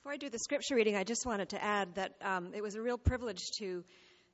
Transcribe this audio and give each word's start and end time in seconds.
Before 0.00 0.12
I 0.14 0.16
do 0.16 0.30
the 0.30 0.38
scripture 0.38 0.76
reading, 0.76 0.96
I 0.96 1.04
just 1.04 1.26
wanted 1.26 1.50
to 1.50 1.62
add 1.62 1.96
that 1.96 2.14
um, 2.22 2.54
it 2.54 2.62
was 2.62 2.74
a 2.74 2.80
real 2.80 2.96
privilege 2.96 3.50
to 3.58 3.84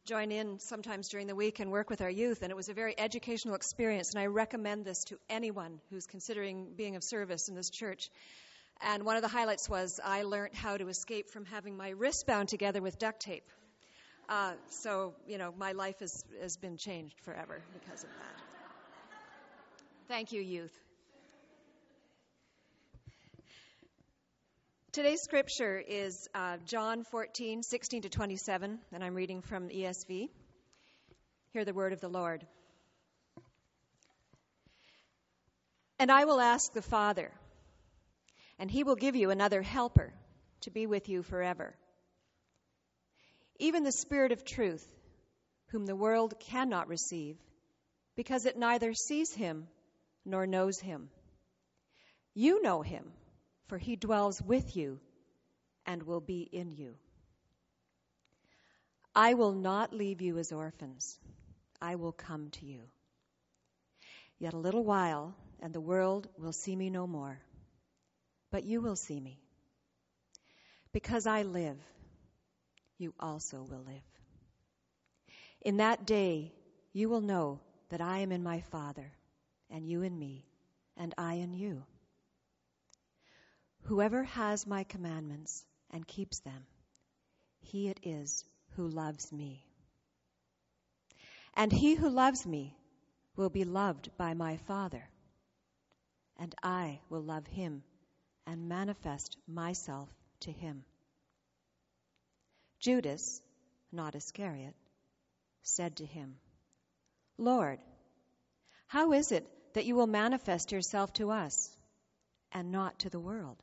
join 0.04 0.30
in 0.30 0.60
sometimes 0.60 1.08
during 1.08 1.26
the 1.26 1.34
week 1.34 1.58
and 1.58 1.72
work 1.72 1.90
with 1.90 2.02
our 2.02 2.08
youth, 2.08 2.42
and 2.42 2.52
it 2.52 2.54
was 2.54 2.68
a 2.68 2.72
very 2.72 2.96
educational 2.96 3.56
experience, 3.56 4.12
and 4.12 4.22
I 4.22 4.26
recommend 4.26 4.84
this 4.84 5.02
to 5.06 5.18
anyone 5.28 5.80
who's 5.90 6.06
considering 6.06 6.68
being 6.76 6.94
of 6.94 7.02
service 7.02 7.48
in 7.48 7.56
this 7.56 7.68
church. 7.68 8.10
And 8.80 9.04
one 9.04 9.16
of 9.16 9.22
the 9.22 9.28
highlights 9.28 9.68
was 9.68 9.98
I 10.04 10.22
learned 10.22 10.54
how 10.54 10.76
to 10.76 10.86
escape 10.86 11.30
from 11.30 11.44
having 11.46 11.76
my 11.76 11.88
wrists 11.88 12.22
bound 12.22 12.48
together 12.48 12.80
with 12.80 12.96
duct 13.00 13.18
tape. 13.18 13.50
Uh, 14.28 14.52
so, 14.70 15.14
you 15.26 15.36
know, 15.36 15.52
my 15.58 15.72
life 15.72 15.98
has, 15.98 16.22
has 16.40 16.56
been 16.56 16.76
changed 16.76 17.18
forever 17.22 17.60
because 17.72 18.04
of 18.04 18.10
that. 18.10 19.16
Thank 20.06 20.30
you, 20.30 20.40
youth. 20.40 20.85
Today's 24.96 25.20
scripture 25.20 25.76
is 25.86 26.26
uh, 26.34 26.56
John 26.64 27.04
14, 27.04 27.62
16 27.62 28.00
to 28.00 28.08
27, 28.08 28.78
and 28.94 29.04
I'm 29.04 29.14
reading 29.14 29.42
from 29.42 29.68
ESV. 29.68 30.30
Hear 31.52 31.66
the 31.66 31.74
word 31.74 31.92
of 31.92 32.00
the 32.00 32.08
Lord. 32.08 32.46
And 35.98 36.10
I 36.10 36.24
will 36.24 36.40
ask 36.40 36.72
the 36.72 36.80
Father, 36.80 37.30
and 38.58 38.70
he 38.70 38.84
will 38.84 38.96
give 38.96 39.16
you 39.16 39.28
another 39.28 39.60
helper 39.60 40.14
to 40.62 40.70
be 40.70 40.86
with 40.86 41.10
you 41.10 41.22
forever. 41.22 41.76
Even 43.58 43.84
the 43.84 43.92
Spirit 43.92 44.32
of 44.32 44.46
truth, 44.46 44.90
whom 45.72 45.84
the 45.84 45.94
world 45.94 46.40
cannot 46.40 46.88
receive, 46.88 47.36
because 48.16 48.46
it 48.46 48.56
neither 48.56 48.94
sees 48.94 49.30
him 49.34 49.68
nor 50.24 50.46
knows 50.46 50.80
him. 50.80 51.10
You 52.32 52.62
know 52.62 52.80
him 52.80 53.12
for 53.68 53.78
he 53.78 53.96
dwells 53.96 54.40
with 54.40 54.76
you 54.76 55.00
and 55.84 56.02
will 56.02 56.20
be 56.20 56.40
in 56.40 56.72
you. 56.72 56.94
I 59.14 59.34
will 59.34 59.52
not 59.52 59.94
leave 59.94 60.20
you 60.20 60.38
as 60.38 60.52
orphans. 60.52 61.18
I 61.80 61.94
will 61.94 62.12
come 62.12 62.50
to 62.50 62.66
you. 62.66 62.82
Yet 64.38 64.52
a 64.52 64.58
little 64.58 64.84
while, 64.84 65.34
and 65.60 65.72
the 65.72 65.80
world 65.80 66.28
will 66.38 66.52
see 66.52 66.76
me 66.76 66.90
no 66.90 67.06
more. 67.06 67.40
But 68.50 68.64
you 68.64 68.80
will 68.80 68.96
see 68.96 69.18
me. 69.18 69.40
Because 70.92 71.26
I 71.26 71.42
live, 71.42 71.78
you 72.98 73.14
also 73.18 73.62
will 73.62 73.84
live. 73.86 74.02
In 75.62 75.78
that 75.78 76.06
day, 76.06 76.52
you 76.92 77.08
will 77.08 77.20
know 77.20 77.60
that 77.88 78.00
I 78.00 78.18
am 78.18 78.32
in 78.32 78.42
my 78.42 78.60
Father, 78.60 79.10
and 79.70 79.86
you 79.88 80.02
in 80.02 80.18
me, 80.18 80.44
and 80.96 81.14
I 81.16 81.34
in 81.34 81.54
you. 81.54 81.84
Whoever 83.86 84.24
has 84.24 84.66
my 84.66 84.82
commandments 84.82 85.64
and 85.90 86.04
keeps 86.04 86.40
them, 86.40 86.66
he 87.60 87.88
it 87.88 88.00
is 88.02 88.44
who 88.70 88.88
loves 88.88 89.30
me. 89.30 89.64
And 91.54 91.70
he 91.70 91.94
who 91.94 92.08
loves 92.08 92.44
me 92.44 92.76
will 93.36 93.48
be 93.48 93.62
loved 93.64 94.10
by 94.18 94.34
my 94.34 94.56
Father, 94.56 95.08
and 96.36 96.52
I 96.64 96.98
will 97.10 97.20
love 97.22 97.46
him 97.46 97.84
and 98.44 98.68
manifest 98.68 99.36
myself 99.46 100.08
to 100.40 100.50
him. 100.50 100.84
Judas, 102.80 103.40
not 103.92 104.16
Iscariot, 104.16 104.74
said 105.62 105.96
to 105.98 106.04
him, 106.04 106.38
Lord, 107.38 107.78
how 108.88 109.12
is 109.12 109.30
it 109.30 109.46
that 109.74 109.86
you 109.86 109.94
will 109.94 110.08
manifest 110.08 110.72
yourself 110.72 111.12
to 111.14 111.30
us 111.30 111.70
and 112.50 112.72
not 112.72 112.98
to 113.00 113.10
the 113.10 113.20
world? 113.20 113.62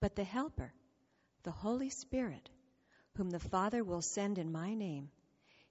But 0.00 0.16
the 0.16 0.24
Helper, 0.24 0.72
the 1.42 1.50
Holy 1.50 1.90
Spirit, 1.90 2.48
whom 3.16 3.30
the 3.30 3.38
Father 3.38 3.84
will 3.84 4.02
send 4.02 4.38
in 4.38 4.50
my 4.50 4.74
name, 4.74 5.10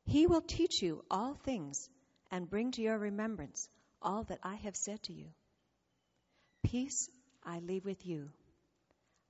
he 0.05 0.27
will 0.27 0.41
teach 0.41 0.81
you 0.81 1.03
all 1.09 1.33
things 1.33 1.89
and 2.31 2.49
bring 2.49 2.71
to 2.71 2.81
your 2.81 2.97
remembrance 2.97 3.67
all 4.01 4.23
that 4.25 4.39
I 4.43 4.55
have 4.55 4.75
said 4.75 5.01
to 5.03 5.13
you. 5.13 5.27
Peace 6.63 7.09
I 7.43 7.59
leave 7.59 7.85
with 7.85 8.05
you, 8.05 8.29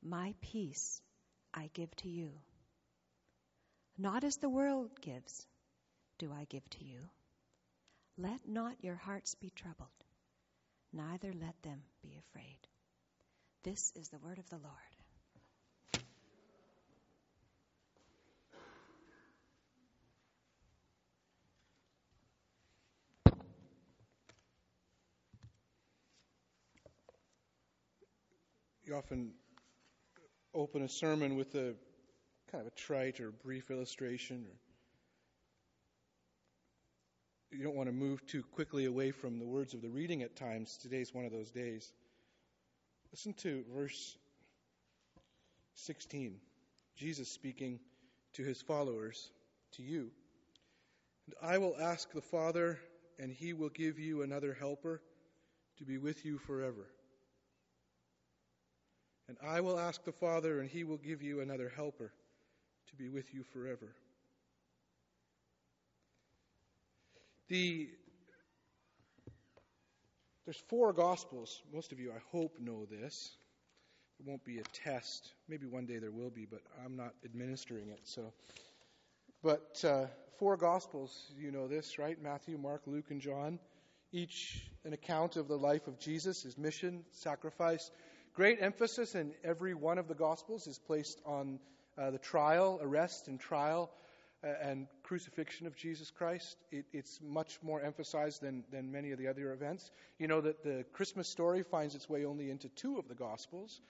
my 0.02 0.34
peace 0.42 1.02
I 1.54 1.70
give 1.74 1.96
to 1.98 2.10
you. 2.10 2.32
Not 3.98 4.24
as 4.24 4.38
the 4.38 4.50
world 4.50 4.92
gives, 5.02 5.46
do 6.18 6.32
I 6.32 6.46
give 6.46 6.70
to 6.72 6.84
you. 6.84 7.00
Let 8.18 8.48
not 8.48 8.84
your 8.84 8.96
hearts 8.96 9.36
be 9.36 9.50
troubled, 9.50 9.88
neither 10.92 11.32
let 11.34 11.62
them 11.64 11.84
be 12.02 12.18
afraid. 12.18 12.60
This 13.64 13.92
is 13.98 14.08
the 14.08 14.20
word 14.20 14.38
of 14.38 14.50
the 14.50 14.56
Lord. 14.56 14.74
You 28.86 28.96
often 28.96 29.34
open 30.54 30.82
a 30.82 30.88
sermon 30.88 31.36
with 31.36 31.54
a 31.56 31.76
kind 32.52 32.66
of 32.66 32.68
a 32.68 32.72
trite 32.72 33.20
or 33.20 33.32
brief 33.32 33.70
illustration 33.70 34.46
or 34.48 34.56
you 37.52 37.64
don't 37.64 37.76
want 37.76 37.90
to 37.90 37.94
move 37.94 38.26
too 38.26 38.44
quickly 38.54 38.86
away 38.86 39.12
from 39.12 39.38
the 39.38 39.46
words 39.46 39.74
of 39.74 39.82
the 39.82 39.90
reading 39.90 40.24
at 40.24 40.38
times. 40.38 40.78
Today's 40.82 41.14
one 41.14 41.26
of 41.26 41.32
those 41.32 41.52
days. 41.52 41.92
Listen 43.12 43.34
to 43.34 43.64
verse 43.74 44.18
16. 45.76 46.36
Jesus 46.96 47.30
speaking 47.30 47.80
to 48.34 48.44
his 48.44 48.62
followers, 48.62 49.32
to 49.74 49.84
you. 49.84 50.12
And 51.26 51.36
I 51.42 51.58
will 51.58 51.76
ask 51.80 52.12
the 52.12 52.22
Father, 52.22 52.80
and 53.18 53.32
he 53.32 53.54
will 53.54 53.70
give 53.70 54.00
you 54.00 54.22
another 54.22 54.56
helper 54.60 55.02
to 55.78 55.86
be 55.86 55.98
with 55.98 56.26
you 56.26 56.38
forever. 56.38 56.88
And 59.28 59.38
I 59.46 59.62
will 59.62 59.80
ask 59.80 60.04
the 60.04 60.12
Father, 60.12 60.60
and 60.60 60.70
he 60.70 60.84
will 60.84 60.98
give 60.98 61.22
you 61.22 61.42
another 61.42 61.72
helper 61.76 62.12
to 62.90 62.96
be 62.96 63.10
with 63.10 63.34
you 63.34 63.44
forever. 63.44 63.96
The 67.48 67.90
there's 70.50 70.64
four 70.68 70.94
Gospels. 70.94 71.62
Most 71.72 71.92
of 71.92 72.00
you, 72.00 72.12
I 72.12 72.18
hope, 72.32 72.60
know 72.60 72.88
this. 72.90 73.34
It 74.20 74.26
won't 74.26 74.44
be 74.44 74.58
a 74.58 74.64
test. 74.84 75.32
Maybe 75.48 75.68
one 75.68 75.86
day 75.86 76.00
there 76.00 76.10
will 76.10 76.32
be, 76.32 76.48
but 76.50 76.62
I'm 76.84 76.98
not 76.98 77.14
administering 77.24 77.90
it. 77.90 78.00
So, 78.06 78.34
but 79.44 79.86
uh, 79.86 80.08
four 80.40 80.58
Gospels, 80.58 81.32
you 81.38 81.52
know 81.52 81.68
this, 81.68 82.00
right? 82.00 82.20
Matthew, 82.20 82.58
Mark, 82.58 82.82
Luke, 82.88 83.12
and 83.12 83.22
John. 83.22 83.60
Each 84.12 84.68
an 84.86 84.94
account 84.94 85.36
of 85.36 85.48
the 85.48 85.56
life 85.56 85.86
of 85.86 86.00
Jesus, 86.00 86.42
his 86.42 86.58
mission, 86.58 87.04
sacrifice. 87.12 87.92
Great 88.34 88.58
emphasis 88.60 89.14
in 89.14 89.34
every 89.44 89.76
one 89.76 90.00
of 90.00 90.08
the 90.08 90.16
Gospels 90.16 90.66
is 90.66 90.80
placed 90.80 91.22
on 91.28 91.60
uh, 91.96 92.10
the 92.10 92.18
trial, 92.18 92.80
arrest, 92.82 93.28
and 93.28 93.40
trial 93.40 93.92
and 94.42 94.88
crucifixion 95.10 95.66
of 95.66 95.76
Jesus 95.76 96.12
Christ. 96.12 96.56
It, 96.72 96.86
it's 96.94 97.20
much 97.20 97.58
more 97.64 97.82
emphasized 97.82 98.44
than, 98.44 98.64
than 98.72 98.92
many 98.92 99.10
of 99.12 99.18
the 99.18 99.28
other 99.28 99.52
events. 99.54 99.90
You 100.20 100.28
know 100.28 100.40
that 100.40 100.64
the 100.64 100.86
Christmas 100.94 101.28
story 101.28 101.64
finds 101.64 101.96
its 101.96 102.08
way 102.08 102.26
only 102.26 102.52
into 102.52 102.70
two 102.70 103.00
of 103.00 103.08
the 103.08 103.16
Gospels. 103.16 103.82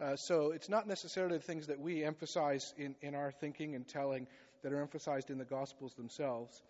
Uh, 0.00 0.16
so 0.16 0.52
it's 0.52 0.70
not 0.70 0.88
necessarily 0.88 1.36
the 1.36 1.42
things 1.42 1.66
that 1.66 1.78
we 1.78 2.02
emphasize 2.02 2.72
in, 2.78 2.94
in 3.02 3.14
our 3.14 3.30
thinking 3.30 3.74
and 3.74 3.86
telling 3.86 4.26
that 4.62 4.72
are 4.72 4.80
emphasized 4.80 5.28
in 5.28 5.36
the 5.36 5.44
Gospels 5.44 5.92
themselves. 5.96 6.62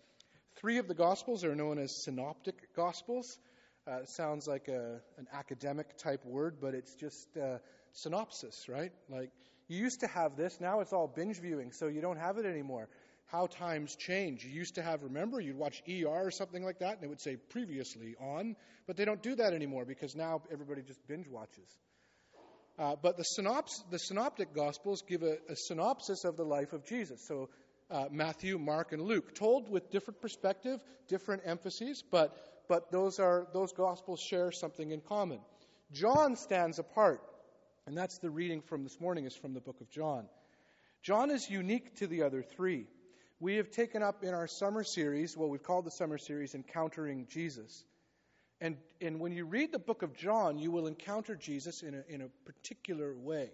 Three 0.57 0.77
of 0.77 0.89
the 0.89 0.93
Gospels 0.93 1.45
are 1.45 1.55
known 1.55 1.79
as 1.79 2.03
synoptic 2.03 2.75
Gospels. 2.75 3.39
Uh, 3.87 4.03
sounds 4.03 4.45
like 4.45 4.67
a, 4.67 4.99
an 5.17 5.27
academic 5.31 5.97
type 5.97 6.25
word, 6.25 6.57
but 6.59 6.73
it's 6.73 6.95
just 6.95 7.29
uh, 7.37 7.59
synopsis, 7.93 8.67
right? 8.67 8.91
Like 9.09 9.31
you 9.69 9.77
used 9.77 10.01
to 10.01 10.07
have 10.07 10.35
this, 10.35 10.59
now 10.59 10.81
it's 10.81 10.91
all 10.91 11.07
binge 11.07 11.39
viewing, 11.39 11.71
so 11.71 11.87
you 11.87 12.01
don't 12.01 12.19
have 12.19 12.37
it 12.37 12.45
anymore 12.45 12.89
how 13.27 13.47
times 13.47 13.95
change. 13.95 14.43
You 14.43 14.51
used 14.51 14.75
to 14.75 14.83
have, 14.83 15.03
remember, 15.03 15.39
you'd 15.39 15.57
watch 15.57 15.81
ER 15.89 16.07
or 16.07 16.31
something 16.31 16.63
like 16.63 16.79
that, 16.79 16.95
and 16.95 17.03
it 17.03 17.07
would 17.07 17.21
say 17.21 17.35
previously 17.35 18.15
on, 18.19 18.55
but 18.87 18.97
they 18.97 19.05
don't 19.05 19.21
do 19.21 19.35
that 19.35 19.53
anymore 19.53 19.85
because 19.85 20.15
now 20.15 20.41
everybody 20.51 20.81
just 20.81 21.05
binge 21.07 21.27
watches. 21.27 21.77
Uh, 22.77 22.95
but 23.01 23.17
the, 23.17 23.25
synops- 23.39 23.89
the 23.89 23.97
synoptic 23.97 24.53
gospels 24.53 25.01
give 25.07 25.23
a, 25.23 25.37
a, 25.49 25.55
synopsis 25.55 26.25
of 26.25 26.35
the 26.35 26.43
life 26.43 26.73
of 26.73 26.85
Jesus. 26.85 27.25
So 27.25 27.49
uh, 27.89 28.05
Matthew, 28.11 28.57
Mark, 28.59 28.91
and 28.91 29.01
Luke, 29.01 29.33
told 29.33 29.69
with 29.69 29.89
different 29.91 30.21
perspective, 30.21 30.79
different 31.07 31.43
emphases, 31.45 32.03
but 32.11 32.35
but 32.67 32.91
those 32.91 33.19
are 33.19 33.47
those 33.53 33.71
gospels 33.73 34.19
share 34.19 34.51
something 34.51 34.91
in 34.91 35.01
common. 35.01 35.39
John 35.91 36.35
stands 36.35 36.79
apart, 36.79 37.21
and 37.85 37.95
that's 37.97 38.17
the 38.17 38.29
reading 38.29 38.61
from 38.61 38.83
this 38.83 38.99
morning 38.99 39.25
is 39.25 39.35
from 39.35 39.53
the 39.53 39.61
book 39.61 39.81
of 39.81 39.89
John. 39.91 40.25
John 41.03 41.29
is 41.29 41.47
unique 41.49 41.95
to 41.97 42.07
the 42.07 42.23
other 42.23 42.41
three. 42.41 42.87
We 43.45 43.57
have 43.57 43.69
taken 43.69 44.01
up 44.01 44.23
in 44.23 44.33
our 44.33 44.47
summer 44.47 44.83
series, 44.83 45.37
well, 45.37 45.47
we've 45.47 45.61
called 45.61 45.85
the 45.85 45.91
summer 45.91 46.17
series 46.17 46.55
Encountering 46.55 47.27
Jesus. 47.29 47.85
And, 48.59 48.75
and 48.99 49.19
when 49.19 49.33
you 49.33 49.45
read 49.45 49.71
the 49.71 49.77
book 49.77 50.01
of 50.01 50.17
John, 50.17 50.57
you 50.57 50.71
will 50.71 50.87
encounter 50.87 51.35
Jesus 51.35 51.83
in 51.83 51.93
a, 51.93 52.03
in 52.09 52.23
a 52.23 52.27
particular 52.43 53.13
way. 53.15 53.51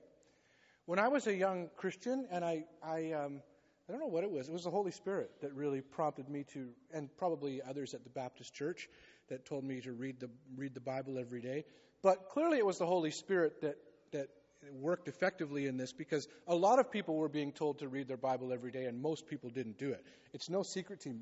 When 0.86 0.98
I 0.98 1.10
was 1.10 1.28
a 1.28 1.36
young 1.36 1.70
Christian, 1.76 2.26
and 2.32 2.46
I, 2.46 2.64
I, 2.82 3.12
um, 3.12 3.42
I 3.90 3.92
don't 3.92 4.00
know 4.00 4.08
what 4.08 4.24
it 4.24 4.32
was, 4.32 4.48
it 4.48 4.54
was 4.54 4.64
the 4.64 4.70
Holy 4.70 4.92
Spirit 4.92 5.30
that 5.42 5.54
really 5.54 5.82
prompted 5.82 6.30
me 6.30 6.46
to, 6.54 6.70
and 6.94 7.10
probably 7.18 7.62
others 7.62 7.94
at 7.94 8.06
the 8.06 8.10
Baptist 8.12 8.54
church 8.54 8.88
that 9.28 9.46
told 9.46 9.66
me 9.66 9.82
to 9.82 9.92
read 9.92 10.22
the, 10.22 10.30
read 10.56 10.74
the 10.74 10.80
Bible 10.80 11.18
every 11.18 11.42
day. 11.42 11.66
But 12.02 12.30
clearly 12.30 12.60
it 12.60 12.66
was 12.66 12.78
the 12.78 12.86
Holy 12.86 13.12
Spirit 13.12 13.60
that 13.60 13.76
worked 14.74 15.08
effectively 15.08 15.68
in 15.68 15.78
this 15.78 15.94
because 15.94 16.28
a 16.48 16.56
lot 16.56 16.80
of 16.80 16.92
people 16.92 17.16
were 17.16 17.30
being 17.30 17.52
told 17.52 17.80
to 17.80 17.88
read 17.88 18.08
their 18.08 18.18
Bible 18.18 18.54
every 18.54 18.72
day, 18.72 18.86
and 18.86 19.02
most 19.02 19.28
people 19.28 19.50
didn't 19.50 19.78
do 19.78 19.90
it. 19.92 20.06
It's 20.34 20.50
no 20.50 20.64
secret 20.64 21.02
to, 21.02 21.16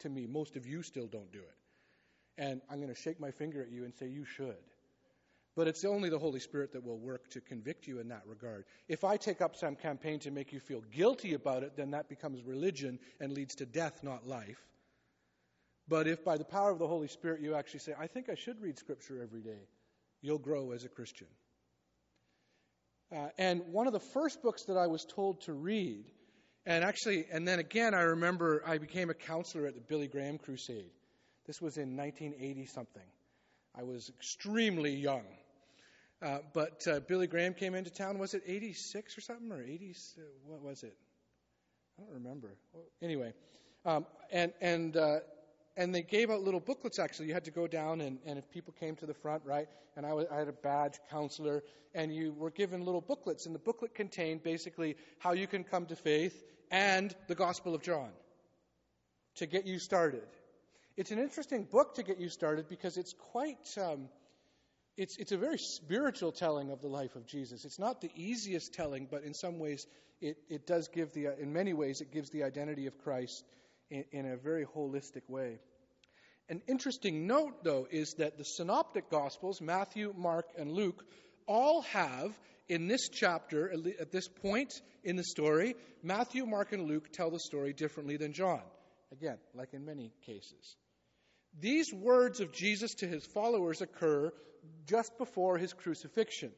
to 0.00 0.08
me, 0.08 0.26
most 0.26 0.56
of 0.56 0.66
you 0.66 0.82
still 0.82 1.06
don't 1.06 1.30
do 1.32 1.40
it. 1.40 1.54
And 2.38 2.60
I'm 2.70 2.80
going 2.80 2.94
to 2.94 3.00
shake 3.00 3.20
my 3.20 3.30
finger 3.30 3.62
at 3.62 3.70
you 3.70 3.84
and 3.84 3.94
say, 3.94 4.08
You 4.08 4.24
should. 4.24 4.56
But 5.56 5.68
it's 5.68 5.86
only 5.86 6.10
the 6.10 6.18
Holy 6.18 6.40
Spirit 6.40 6.72
that 6.74 6.84
will 6.84 6.98
work 6.98 7.30
to 7.30 7.40
convict 7.40 7.86
you 7.86 7.98
in 7.98 8.08
that 8.08 8.22
regard. 8.26 8.66
If 8.88 9.04
I 9.04 9.16
take 9.16 9.40
up 9.40 9.56
some 9.56 9.74
campaign 9.74 10.18
to 10.20 10.30
make 10.30 10.52
you 10.52 10.60
feel 10.60 10.82
guilty 10.92 11.32
about 11.32 11.62
it, 11.62 11.76
then 11.76 11.92
that 11.92 12.10
becomes 12.10 12.42
religion 12.42 12.98
and 13.20 13.32
leads 13.32 13.54
to 13.56 13.66
death, 13.66 14.02
not 14.02 14.26
life. 14.26 14.60
But 15.88 16.06
if 16.08 16.22
by 16.22 16.36
the 16.36 16.44
power 16.44 16.70
of 16.70 16.78
the 16.78 16.86
Holy 16.86 17.08
Spirit 17.08 17.40
you 17.40 17.54
actually 17.54 17.80
say, 17.80 17.94
I 17.98 18.06
think 18.06 18.28
I 18.28 18.34
should 18.34 18.60
read 18.60 18.78
Scripture 18.78 19.22
every 19.22 19.40
day, 19.40 19.68
you'll 20.20 20.38
grow 20.38 20.72
as 20.72 20.84
a 20.84 20.88
Christian. 20.88 21.28
Uh, 23.14 23.28
and 23.38 23.62
one 23.72 23.86
of 23.86 23.92
the 23.92 24.00
first 24.00 24.42
books 24.42 24.64
that 24.64 24.76
I 24.76 24.86
was 24.86 25.04
told 25.04 25.42
to 25.42 25.52
read, 25.52 26.04
and 26.64 26.82
actually, 26.82 27.26
and 27.30 27.46
then 27.46 27.60
again, 27.60 27.94
I 27.94 28.02
remember 28.02 28.62
I 28.66 28.78
became 28.78 29.10
a 29.10 29.14
counselor 29.14 29.66
at 29.66 29.74
the 29.74 29.80
Billy 29.80 30.08
Graham 30.08 30.38
Crusade. 30.38 30.90
This 31.46 31.62
was 31.62 31.76
in 31.76 31.96
1980 31.96 32.66
something. 32.66 33.02
I 33.78 33.84
was 33.84 34.08
extremely 34.08 34.94
young. 34.94 35.24
Uh, 36.22 36.38
but 36.54 36.86
uh, 36.88 37.00
Billy 37.00 37.26
Graham 37.26 37.54
came 37.54 37.74
into 37.74 37.90
town. 37.90 38.18
Was 38.18 38.34
it 38.34 38.42
86 38.46 39.18
or 39.18 39.20
something, 39.20 39.52
or 39.52 39.62
80? 39.62 39.94
What 40.46 40.62
was 40.62 40.82
it? 40.82 40.96
I 41.98 42.02
don't 42.02 42.14
remember. 42.14 42.56
Anyway, 43.02 43.32
um, 43.84 44.06
and 44.32 44.52
and 44.60 44.96
uh, 44.96 45.18
and 45.76 45.94
they 45.94 46.02
gave 46.02 46.30
out 46.30 46.42
little 46.42 46.60
booklets. 46.60 46.98
Actually, 46.98 47.28
you 47.28 47.34
had 47.34 47.44
to 47.44 47.50
go 47.50 47.66
down, 47.66 48.00
and, 48.00 48.18
and 48.24 48.38
if 48.38 48.50
people 48.50 48.74
came 48.78 48.96
to 48.96 49.06
the 49.06 49.14
front, 49.14 49.42
right? 49.44 49.68
And 49.96 50.06
I, 50.06 50.14
was, 50.14 50.26
I 50.30 50.38
had 50.38 50.48
a 50.48 50.52
badge 50.52 50.98
counselor, 51.10 51.62
and 51.94 52.14
you 52.14 52.32
were 52.32 52.50
given 52.50 52.84
little 52.84 53.00
booklets, 53.00 53.46
and 53.46 53.54
the 53.54 53.58
booklet 53.58 53.94
contained 53.94 54.42
basically 54.42 54.96
how 55.18 55.32
you 55.32 55.46
can 55.46 55.64
come 55.64 55.86
to 55.86 55.96
faith 55.96 56.42
and 56.70 57.14
the 57.28 57.34
Gospel 57.34 57.74
of 57.74 57.82
John 57.82 58.10
to 59.36 59.46
get 59.46 59.66
you 59.66 59.78
started. 59.78 60.26
It's 60.96 61.10
an 61.10 61.18
interesting 61.18 61.64
book 61.64 61.96
to 61.96 62.02
get 62.02 62.18
you 62.18 62.30
started 62.30 62.68
because 62.68 62.96
it's 62.96 63.12
quite. 63.32 63.76
Um, 63.78 64.08
it's, 64.96 65.18
it's 65.18 65.32
a 65.32 65.36
very 65.36 65.58
spiritual 65.58 66.32
telling 66.32 66.70
of 66.70 66.80
the 66.80 66.88
life 66.88 67.16
of 67.16 67.26
Jesus. 67.26 67.66
It's 67.66 67.78
not 67.78 68.00
the 68.00 68.10
easiest 68.16 68.72
telling, 68.72 69.08
but 69.10 69.24
in 69.24 69.34
some 69.34 69.58
ways, 69.58 69.86
it, 70.22 70.38
it 70.48 70.66
does 70.66 70.88
give 70.88 71.12
the, 71.12 71.38
in 71.38 71.52
many 71.52 71.74
ways, 71.74 72.00
it 72.00 72.10
gives 72.10 72.30
the 72.30 72.44
identity 72.44 72.86
of 72.86 72.96
Christ 72.96 73.44
in, 73.90 74.04
in 74.12 74.26
a 74.26 74.36
very 74.36 74.64
holistic 74.64 75.28
way. 75.28 75.58
An 76.48 76.62
interesting 76.68 77.26
note, 77.26 77.64
though, 77.64 77.86
is 77.90 78.14
that 78.18 78.38
the 78.38 78.44
synoptic 78.44 79.10
gospels, 79.10 79.60
Matthew, 79.60 80.14
Mark, 80.16 80.46
and 80.56 80.70
Luke, 80.70 81.04
all 81.46 81.82
have 81.82 82.32
in 82.68 82.88
this 82.88 83.08
chapter, 83.08 83.72
at 84.00 84.12
this 84.12 84.28
point 84.28 84.72
in 85.04 85.16
the 85.16 85.24
story, 85.24 85.74
Matthew, 86.02 86.46
Mark, 86.46 86.72
and 86.72 86.86
Luke 86.86 87.12
tell 87.12 87.30
the 87.30 87.40
story 87.40 87.72
differently 87.72 88.16
than 88.16 88.32
John. 88.32 88.62
Again, 89.12 89.38
like 89.54 89.72
in 89.72 89.84
many 89.84 90.12
cases. 90.24 90.76
These 91.58 91.92
words 91.92 92.40
of 92.40 92.52
Jesus 92.52 92.94
to 92.96 93.06
his 93.06 93.24
followers 93.24 93.80
occur 93.80 94.32
just 94.86 95.16
before 95.16 95.58
his 95.58 95.72
crucifixion. 95.72 96.50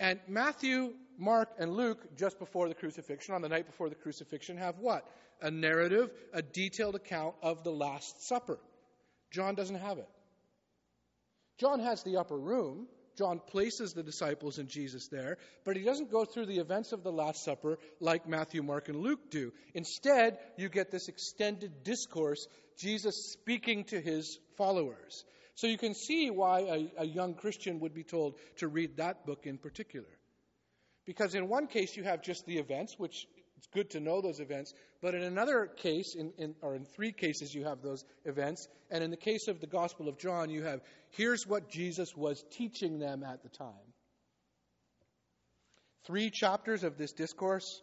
And 0.00 0.20
Matthew, 0.28 0.92
Mark, 1.18 1.50
and 1.58 1.72
Luke, 1.74 2.16
just 2.16 2.38
before 2.38 2.68
the 2.68 2.74
crucifixion, 2.74 3.34
on 3.34 3.42
the 3.42 3.48
night 3.48 3.66
before 3.66 3.88
the 3.88 3.94
crucifixion, 3.94 4.56
have 4.56 4.78
what? 4.78 5.08
A 5.40 5.50
narrative, 5.50 6.10
a 6.32 6.42
detailed 6.42 6.94
account 6.94 7.34
of 7.42 7.64
the 7.64 7.70
Last 7.70 8.26
Supper. 8.26 8.58
John 9.30 9.54
doesn't 9.54 9.76
have 9.76 9.98
it. 9.98 10.08
John 11.58 11.80
has 11.80 12.02
the 12.02 12.16
upper 12.16 12.36
room. 12.36 12.88
John 13.16 13.40
places 13.46 13.92
the 13.92 14.02
disciples 14.02 14.58
and 14.58 14.68
Jesus 14.68 15.06
there, 15.06 15.38
but 15.64 15.76
he 15.76 15.84
doesn't 15.84 16.10
go 16.10 16.24
through 16.24 16.46
the 16.46 16.58
events 16.58 16.90
of 16.92 17.04
the 17.04 17.12
Last 17.12 17.44
Supper 17.44 17.78
like 18.00 18.28
Matthew, 18.28 18.62
Mark, 18.62 18.88
and 18.88 18.98
Luke 18.98 19.30
do. 19.30 19.52
Instead, 19.72 20.38
you 20.56 20.68
get 20.68 20.90
this 20.90 21.06
extended 21.08 21.84
discourse, 21.84 22.48
Jesus 22.76 23.30
speaking 23.32 23.84
to 23.84 24.00
his 24.00 24.38
followers. 24.56 25.24
So 25.56 25.66
you 25.66 25.78
can 25.78 25.94
see 25.94 26.30
why 26.30 26.60
a, 26.60 27.02
a, 27.02 27.06
young 27.06 27.34
Christian 27.34 27.80
would 27.80 27.94
be 27.94 28.02
told 28.02 28.34
to 28.56 28.66
read 28.66 28.96
that 28.96 29.24
book 29.24 29.46
in 29.46 29.56
particular. 29.56 30.08
Because 31.06 31.34
in 31.34 31.48
one 31.48 31.68
case 31.68 31.96
you 31.96 32.02
have 32.02 32.22
just 32.22 32.44
the 32.46 32.58
events, 32.58 32.98
which 32.98 33.28
it's 33.56 33.68
good 33.68 33.90
to 33.90 34.00
know 34.00 34.20
those 34.20 34.40
events, 34.40 34.74
but 35.00 35.14
in 35.14 35.22
another 35.22 35.66
case, 35.66 36.16
in, 36.16 36.32
in, 36.38 36.54
or 36.60 36.74
in 36.74 36.84
three 36.84 37.12
cases, 37.12 37.54
you 37.54 37.64
have 37.64 37.82
those 37.82 38.04
events. 38.24 38.68
And 38.90 39.04
in 39.04 39.10
the 39.10 39.16
case 39.16 39.48
of 39.48 39.60
the 39.60 39.66
Gospel 39.66 40.08
of 40.08 40.18
John, 40.18 40.50
you 40.50 40.64
have 40.64 40.80
here's 41.10 41.46
what 41.46 41.70
Jesus 41.70 42.16
was 42.16 42.44
teaching 42.50 42.98
them 42.98 43.22
at 43.22 43.42
the 43.42 43.48
time. 43.48 43.92
Three 46.04 46.30
chapters 46.30 46.84
of 46.84 46.98
this 46.98 47.12
discourse. 47.12 47.80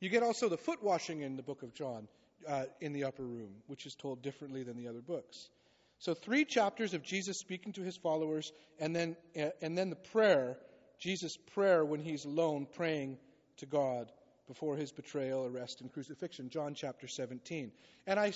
You 0.00 0.08
get 0.08 0.22
also 0.22 0.48
the 0.48 0.58
foot 0.58 0.82
washing 0.82 1.20
in 1.20 1.36
the 1.36 1.42
book 1.42 1.62
of 1.62 1.72
John 1.74 2.08
uh, 2.48 2.64
in 2.80 2.92
the 2.92 3.04
upper 3.04 3.22
room, 3.22 3.50
which 3.68 3.86
is 3.86 3.94
told 3.94 4.22
differently 4.22 4.64
than 4.64 4.76
the 4.76 4.88
other 4.88 5.00
books. 5.00 5.48
So 6.02 6.14
three 6.14 6.44
chapters 6.44 6.94
of 6.94 7.04
Jesus 7.04 7.38
speaking 7.38 7.74
to 7.74 7.82
his 7.82 7.96
followers, 7.96 8.52
and 8.80 8.94
then 8.94 9.16
and 9.36 9.78
then 9.78 9.88
the 9.88 9.94
prayer, 9.94 10.56
Jesus' 10.98 11.36
prayer 11.54 11.84
when 11.84 12.00
he's 12.00 12.24
alone 12.24 12.66
praying 12.74 13.18
to 13.58 13.66
God 13.66 14.10
before 14.48 14.74
his 14.74 14.90
betrayal, 14.90 15.46
arrest, 15.46 15.80
and 15.80 15.92
crucifixion. 15.92 16.50
John 16.50 16.74
chapter 16.74 17.06
17. 17.06 17.70
And 18.08 18.18
I 18.18 18.32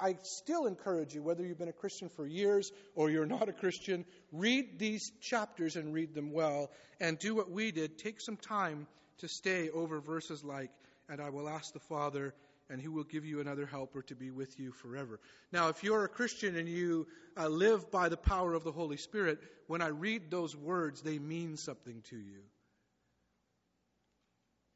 I 0.00 0.16
still 0.22 0.66
encourage 0.66 1.12
you, 1.12 1.20
whether 1.20 1.44
you've 1.44 1.58
been 1.58 1.66
a 1.66 1.72
Christian 1.72 2.08
for 2.08 2.24
years 2.24 2.70
or 2.94 3.10
you're 3.10 3.26
not 3.26 3.48
a 3.48 3.52
Christian, 3.52 4.04
read 4.30 4.78
these 4.78 5.10
chapters 5.20 5.74
and 5.74 5.92
read 5.92 6.14
them 6.14 6.30
well, 6.30 6.70
and 7.00 7.18
do 7.18 7.34
what 7.34 7.50
we 7.50 7.72
did. 7.72 7.98
Take 7.98 8.20
some 8.20 8.36
time 8.36 8.86
to 9.18 9.26
stay 9.26 9.70
over 9.70 9.98
verses 9.98 10.44
like, 10.44 10.70
And 11.08 11.20
I 11.20 11.30
will 11.30 11.48
ask 11.48 11.72
the 11.72 11.80
Father, 11.80 12.32
and 12.70 12.80
he 12.80 12.88
will 12.88 13.04
give 13.04 13.24
you 13.24 13.40
another 13.40 13.66
helper 13.66 14.02
to 14.02 14.14
be 14.14 14.30
with 14.30 14.58
you 14.58 14.72
forever. 14.72 15.20
Now, 15.52 15.68
if 15.68 15.82
you're 15.82 16.04
a 16.04 16.08
Christian 16.08 16.56
and 16.56 16.68
you 16.68 17.06
uh, 17.36 17.48
live 17.48 17.90
by 17.90 18.08
the 18.08 18.16
power 18.16 18.54
of 18.54 18.64
the 18.64 18.72
Holy 18.72 18.96
Spirit, 18.96 19.38
when 19.66 19.80
I 19.80 19.88
read 19.88 20.30
those 20.30 20.54
words, 20.56 21.02
they 21.02 21.18
mean 21.18 21.56
something 21.56 22.02
to 22.10 22.16
you. 22.16 22.40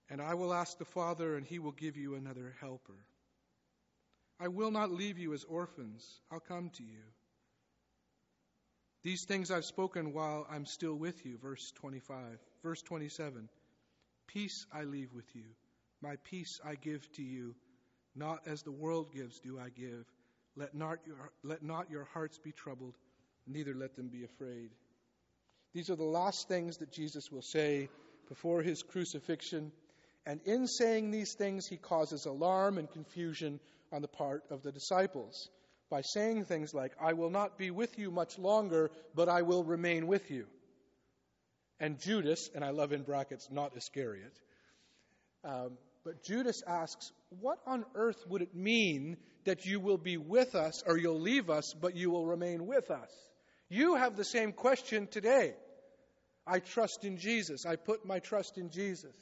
And 0.09 0.21
I 0.21 0.35
will 0.35 0.53
ask 0.53 0.79
the 0.79 0.85
Father, 0.85 1.37
and 1.37 1.47
he 1.47 1.59
will 1.59 1.73
give 1.73 1.97
you 1.97 2.15
another 2.15 2.55
helper. 2.61 2.99
I 4.39 4.49
will 4.49 4.71
not 4.71 4.91
leave 4.91 5.19
you 5.19 5.33
as 5.35 5.45
orphans. 5.45 6.07
I'll 6.31 6.41
come 6.41 6.71
to 6.71 6.83
you. 6.83 7.03
These 9.03 9.25
things 9.25 9.51
I've 9.51 9.65
spoken 9.65 10.13
while 10.13 10.47
I'm 10.51 10.67
still 10.67 10.95
with 10.95 11.25
you. 11.27 11.39
Verse 11.39 11.73
25. 11.77 12.39
Verse 12.63 12.83
27. 12.83 13.49
Peace 14.29 14.67
I 14.73 14.85
leave 14.85 15.13
with 15.13 15.35
you. 15.35 15.45
My 16.01 16.17
peace 16.25 16.61
I 16.65 16.75
give 16.75 17.11
to 17.13 17.23
you. 17.23 17.55
Not 18.15 18.47
as 18.47 18.63
the 18.63 18.73
world 18.73 19.13
gives 19.13 19.41
do 19.41 19.59
I 19.59 19.69
give. 19.71 20.05
Let 20.57 20.75
not 20.75 20.99
your, 21.07 21.33
let 21.43 21.63
not 21.63 21.91
your 21.91 22.05
hearts 22.13 22.39
be 22.39 22.53
troubled, 22.53 22.95
neither 23.47 23.75
let 23.75 23.97
them 23.97 24.09
be 24.09 24.25
afraid. 24.25 24.71
These 25.73 25.89
are 25.89 25.97
the 25.97 26.05
last 26.05 26.49
things 26.49 26.79
that 26.79 26.93
Jesus 26.93 27.31
will 27.31 27.43
say 27.43 27.89
before 28.29 28.63
his 28.63 28.83
crucifixion. 28.83 29.73
And 30.27 30.41
in 30.45 30.67
saying 30.67 31.11
these 31.11 31.35
things, 31.35 31.67
he 31.67 31.79
causes 31.79 32.27
alarm 32.27 32.79
and 32.79 32.91
confusion 32.91 33.61
on 33.91 34.03
the 34.03 34.09
part 34.09 34.45
of 34.51 34.63
the 34.63 34.73
disciples 34.73 35.49
by 35.91 36.03
saying 36.03 36.45
things 36.45 36.73
like, 36.73 36.93
I 37.01 37.15
will 37.15 37.31
not 37.31 37.59
be 37.59 37.71
with 37.71 37.99
you 37.99 38.11
much 38.11 38.39
longer, 38.39 38.91
but 39.15 39.29
I 39.29 39.43
will 39.43 39.65
remain 39.65 40.07
with 40.07 40.31
you. 40.31 40.47
And 41.81 41.99
Judas, 42.01 42.49
and 42.55 42.65
I 42.65 42.71
love 42.71 42.93
in 42.93 43.03
brackets, 43.03 43.49
not 43.51 43.77
Iscariot, 43.77 44.33
um, 45.45 45.73
but 46.05 46.23
Judas 46.23 46.63
asks, 46.67 47.13
What 47.41 47.59
on 47.67 47.85
earth 47.95 48.25
would 48.29 48.43
it 48.43 48.55
mean 48.55 49.17
that 49.45 49.65
you 49.67 49.81
will 49.81 49.99
be 49.99 50.17
with 50.17 50.55
us 50.55 50.83
or 50.87 50.97
you'll 50.97 51.21
leave 51.21 51.51
us, 51.51 51.75
but 51.75 51.97
you 51.97 52.11
will 52.11 52.27
remain 52.27 52.67
with 52.67 52.91
us? 52.91 53.11
You 53.69 53.97
have 53.97 54.17
the 54.17 54.25
same 54.25 54.53
question 54.53 55.07
today. 55.07 55.55
I 56.47 56.59
trust 56.59 57.05
in 57.05 57.19
Jesus. 57.19 57.65
I 57.65 57.77
put 57.77 58.05
my 58.05 58.19
trust 58.19 58.59
in 58.59 58.71
Jesus. 58.71 59.15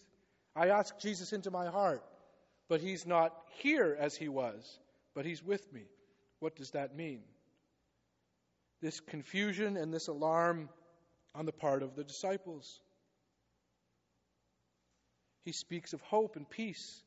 I 0.56 0.68
ask 0.68 0.98
Jesus 0.98 1.32
into 1.32 1.50
my 1.50 1.66
heart, 1.66 2.02
but 2.68 2.80
he's 2.80 3.06
not 3.06 3.32
here 3.58 3.96
as 3.98 4.16
he 4.16 4.28
was, 4.28 4.78
but 5.14 5.24
he's 5.24 5.42
with 5.42 5.72
me. 5.72 5.82
What 6.40 6.56
does 6.56 6.70
that 6.70 6.96
mean? 6.96 7.22
This 8.80 8.98
confusion 9.00 9.76
and 9.76 9.92
this 9.92 10.08
alarm 10.08 10.68
on 11.34 11.46
the 11.46 11.52
part 11.52 11.82
of 11.82 11.94
the 11.94 12.04
disciples. 12.04 12.80
He 15.44 15.52
speaks 15.52 15.92
of 15.92 16.00
hope 16.00 16.36
and 16.36 16.48
peace. 16.48 17.02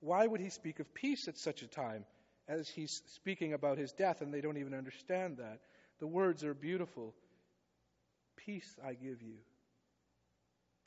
Why 0.00 0.26
would 0.26 0.40
he 0.40 0.50
speak 0.50 0.80
of 0.80 0.94
peace 0.94 1.28
at 1.28 1.38
such 1.38 1.62
a 1.62 1.66
time 1.66 2.04
as 2.48 2.68
he's 2.68 3.02
speaking 3.14 3.52
about 3.52 3.78
his 3.78 3.92
death 3.92 4.20
and 4.20 4.32
they 4.32 4.40
don't 4.40 4.58
even 4.58 4.74
understand 4.74 5.38
that? 5.38 5.60
The 5.98 6.06
words 6.06 6.44
are 6.44 6.54
beautiful. 6.54 7.14
Peace 8.36 8.76
I 8.84 8.94
give 8.94 9.20
you, 9.22 9.38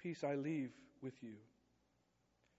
peace 0.01 0.23
I 0.23 0.35
leave 0.35 0.71
with 1.01 1.13
you. 1.21 1.35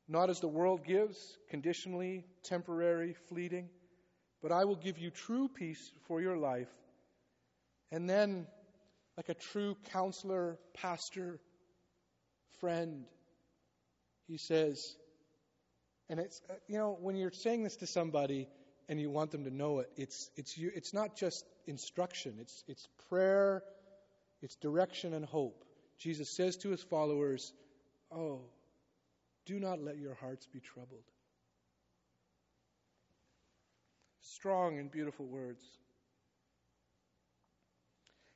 Not 0.08 0.30
as 0.30 0.40
the 0.40 0.48
world 0.48 0.84
gives, 0.84 1.38
conditionally, 1.48 2.26
temporary, 2.42 3.14
fleeting, 3.28 3.68
but 4.42 4.52
I 4.52 4.64
will 4.64 4.76
give 4.76 4.98
you 4.98 5.10
true 5.10 5.48
peace 5.48 5.90
for 6.06 6.20
your 6.20 6.36
life. 6.36 6.68
And 7.90 8.10
then, 8.10 8.46
like 9.16 9.28
a 9.28 9.34
true 9.34 9.76
counselor, 9.92 10.58
pastor, 10.74 11.38
friend, 12.60 13.04
he 14.26 14.36
says, 14.36 14.96
and 16.12 16.20
it's, 16.20 16.42
uh, 16.50 16.52
you 16.68 16.76
know, 16.76 16.98
when 17.00 17.16
you're 17.16 17.32
saying 17.32 17.62
this 17.62 17.76
to 17.76 17.86
somebody 17.86 18.46
and 18.86 19.00
you 19.00 19.08
want 19.08 19.30
them 19.30 19.44
to 19.44 19.50
know 19.50 19.78
it, 19.78 19.90
it's, 19.96 20.28
it's, 20.36 20.58
you, 20.58 20.70
it's 20.74 20.92
not 20.92 21.16
just 21.16 21.46
instruction, 21.66 22.34
it's, 22.38 22.62
it's 22.68 22.86
prayer, 23.08 23.62
it's 24.42 24.54
direction 24.56 25.14
and 25.14 25.24
hope. 25.24 25.64
Jesus 25.98 26.28
says 26.28 26.58
to 26.58 26.68
his 26.68 26.82
followers, 26.82 27.54
Oh, 28.14 28.42
do 29.46 29.58
not 29.58 29.82
let 29.82 29.96
your 29.96 30.12
hearts 30.12 30.46
be 30.52 30.60
troubled. 30.60 31.06
Strong 34.20 34.78
and 34.78 34.90
beautiful 34.90 35.24
words. 35.24 35.64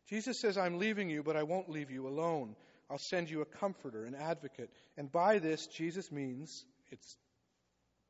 Jesus 0.08 0.40
says, 0.40 0.56
I'm 0.56 0.78
leaving 0.78 1.10
you, 1.10 1.22
but 1.22 1.36
I 1.36 1.42
won't 1.42 1.68
leave 1.68 1.90
you 1.90 2.08
alone. 2.08 2.56
I'll 2.90 2.96
send 2.96 3.28
you 3.28 3.42
a 3.42 3.44
comforter, 3.44 4.06
an 4.06 4.14
advocate. 4.14 4.70
And 4.96 5.12
by 5.12 5.40
this, 5.40 5.66
Jesus 5.66 6.10
means, 6.10 6.64
it's 6.90 7.18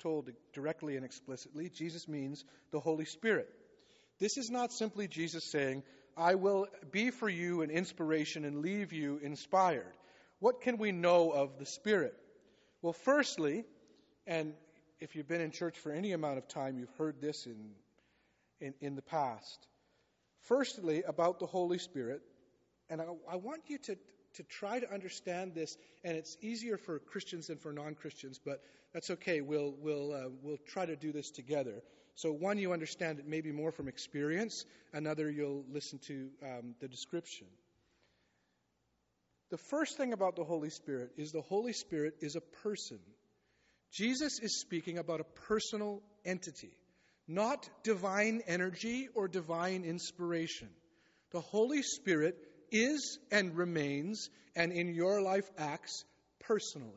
told 0.06 0.30
directly 0.52 0.94
and 0.94 1.04
explicitly, 1.04 1.68
Jesus 1.68 2.06
means 2.06 2.44
the 2.70 2.78
Holy 2.78 3.04
Spirit. 3.04 3.48
This 4.20 4.36
is 4.36 4.50
not 4.50 4.72
simply 4.72 5.08
Jesus 5.08 5.42
saying, 5.44 5.82
I 6.16 6.36
will 6.36 6.68
be 6.92 7.10
for 7.10 7.28
you 7.28 7.62
an 7.62 7.70
inspiration 7.70 8.44
and 8.44 8.62
leave 8.62 8.92
you 8.92 9.18
inspired. 9.20 9.92
What 10.38 10.60
can 10.60 10.78
we 10.78 10.92
know 10.92 11.32
of 11.32 11.58
the 11.58 11.66
Spirit? 11.66 12.14
Well, 12.82 12.92
firstly, 12.92 13.64
and 14.28 14.54
if 15.00 15.16
you've 15.16 15.26
been 15.26 15.40
in 15.40 15.50
church 15.50 15.76
for 15.76 15.90
any 15.90 16.12
amount 16.12 16.38
of 16.38 16.46
time, 16.46 16.78
you've 16.78 16.96
heard 16.96 17.20
this 17.20 17.46
in, 17.46 17.70
in, 18.60 18.74
in 18.80 18.94
the 18.94 19.02
past. 19.02 19.66
Firstly, 20.42 21.02
about 21.02 21.40
the 21.40 21.46
Holy 21.46 21.78
Spirit, 21.78 22.22
and 22.88 23.00
I, 23.00 23.06
I 23.28 23.36
want 23.36 23.62
you 23.66 23.78
to, 23.78 23.96
to 24.36 24.42
try 24.44 24.78
to 24.78 24.92
understand 24.92 25.54
this, 25.54 25.76
and 26.04 26.16
it's 26.16 26.36
easier 26.40 26.76
for 26.76 26.98
Christians 26.98 27.48
than 27.48 27.58
for 27.58 27.72
non 27.72 27.94
Christians, 27.94 28.40
but 28.44 28.62
that's 28.92 29.10
okay. 29.10 29.40
We'll, 29.40 29.74
we'll, 29.78 30.12
uh, 30.12 30.28
we'll 30.42 30.58
try 30.68 30.86
to 30.86 30.96
do 30.96 31.12
this 31.12 31.30
together. 31.30 31.82
So, 32.14 32.32
one, 32.32 32.58
you 32.58 32.72
understand 32.72 33.18
it 33.18 33.28
maybe 33.28 33.52
more 33.52 33.72
from 33.72 33.88
experience, 33.88 34.64
another, 34.94 35.30
you'll 35.30 35.64
listen 35.70 35.98
to 36.06 36.28
um, 36.42 36.74
the 36.80 36.88
description. 36.88 37.46
The 39.50 39.58
first 39.58 39.96
thing 39.96 40.12
about 40.12 40.34
the 40.34 40.44
Holy 40.44 40.70
Spirit 40.70 41.10
is 41.16 41.30
the 41.30 41.42
Holy 41.42 41.72
Spirit 41.72 42.14
is 42.20 42.34
a 42.34 42.40
person. 42.62 42.98
Jesus 43.92 44.40
is 44.40 44.60
speaking 44.60 44.98
about 44.98 45.20
a 45.20 45.24
personal 45.46 46.02
entity, 46.24 46.72
not 47.28 47.68
divine 47.84 48.42
energy 48.46 49.08
or 49.14 49.28
divine 49.28 49.84
inspiration. 49.84 50.68
The 51.30 51.40
Holy 51.40 51.82
Spirit 51.82 52.36
is 52.70 53.18
and 53.30 53.56
remains, 53.56 54.30
and 54.54 54.72
in 54.72 54.94
your 54.94 55.20
life 55.20 55.48
acts 55.58 56.04
personally. 56.40 56.90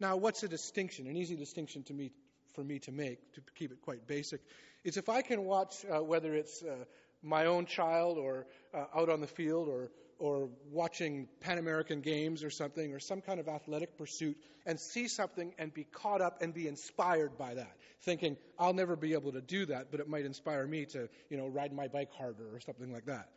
Now, 0.00 0.16
what's 0.16 0.42
a 0.42 0.48
distinction? 0.48 1.06
An 1.06 1.16
easy 1.16 1.36
distinction 1.36 1.84
to 1.84 1.94
me 1.94 2.10
for 2.54 2.64
me 2.64 2.78
to 2.80 2.92
make, 2.92 3.32
to 3.34 3.40
keep 3.54 3.72
it 3.72 3.80
quite 3.82 4.06
basic, 4.06 4.40
is 4.84 4.96
if 4.96 5.08
I 5.08 5.22
can 5.22 5.44
watch 5.44 5.84
uh, 5.90 6.02
whether 6.02 6.34
it's 6.34 6.62
uh, 6.62 6.84
my 7.22 7.46
own 7.46 7.66
child 7.66 8.18
or 8.18 8.46
uh, 8.74 8.84
out 8.94 9.08
on 9.08 9.20
the 9.20 9.26
field 9.26 9.68
or 9.68 9.90
or 10.22 10.48
watching 10.70 11.26
Pan 11.40 11.58
American 11.58 12.00
Games 12.00 12.44
or 12.44 12.50
something, 12.50 12.92
or 12.92 13.00
some 13.00 13.20
kind 13.20 13.40
of 13.40 13.48
athletic 13.48 13.98
pursuit, 13.98 14.36
and 14.64 14.78
see 14.78 15.08
something 15.08 15.52
and 15.58 15.74
be 15.74 15.82
caught 15.82 16.20
up 16.20 16.42
and 16.42 16.54
be 16.54 16.68
inspired 16.68 17.36
by 17.36 17.54
that, 17.54 17.76
thinking, 18.02 18.36
I'll 18.56 18.72
never 18.72 18.94
be 18.94 19.14
able 19.14 19.32
to 19.32 19.40
do 19.40 19.66
that, 19.66 19.90
but 19.90 19.98
it 19.98 20.08
might 20.08 20.24
inspire 20.24 20.64
me 20.64 20.84
to, 20.92 21.08
you 21.28 21.36
know, 21.36 21.48
ride 21.48 21.72
my 21.72 21.88
bike 21.88 22.12
harder 22.16 22.54
or 22.54 22.60
something 22.60 22.92
like 22.92 23.06
that. 23.06 23.30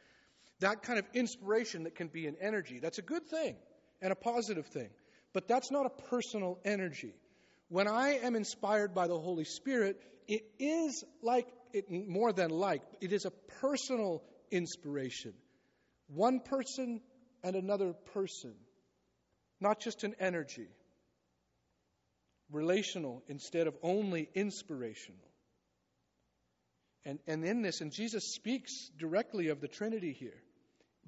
That 0.59 0.83
kind 0.83 0.99
of 0.99 1.05
inspiration 1.13 1.83
that 1.83 1.95
can 1.95 2.07
be 2.07 2.27
an 2.27 2.37
energy, 2.39 2.79
that's 2.79 2.97
a 2.97 3.01
good 3.01 3.25
thing 3.27 3.55
and 4.01 4.11
a 4.11 4.15
positive 4.15 4.67
thing. 4.67 4.89
But 5.33 5.47
that's 5.47 5.69
not 5.71 5.85
a 5.85 5.89
personal 5.89 6.59
energy. 6.63 7.13
When 7.67 7.87
I 7.87 8.19
am 8.23 8.35
inspired 8.35 8.93
by 8.93 9.07
the 9.07 9.19
Holy 9.19 9.43
Spirit, 9.43 9.99
it 10.27 10.43
is 10.59 11.03
like, 11.21 11.47
it, 11.73 11.91
more 11.91 12.31
than 12.31 12.51
like, 12.51 12.81
it 13.01 13.11
is 13.11 13.25
a 13.25 13.31
personal 13.59 14.23
inspiration. 14.51 15.33
One 16.07 16.39
person 16.39 17.01
and 17.43 17.55
another 17.55 17.93
person, 18.13 18.53
not 19.59 19.79
just 19.79 20.03
an 20.03 20.15
energy. 20.19 20.67
Relational 22.51 23.23
instead 23.27 23.67
of 23.67 23.75
only 23.81 24.29
inspirational. 24.35 25.19
And, 27.05 27.19
and 27.27 27.45
in 27.45 27.61
this, 27.61 27.81
and 27.81 27.91
Jesus 27.91 28.33
speaks 28.33 28.89
directly 28.97 29.49
of 29.49 29.61
the 29.61 29.67
Trinity 29.67 30.11
here, 30.11 30.41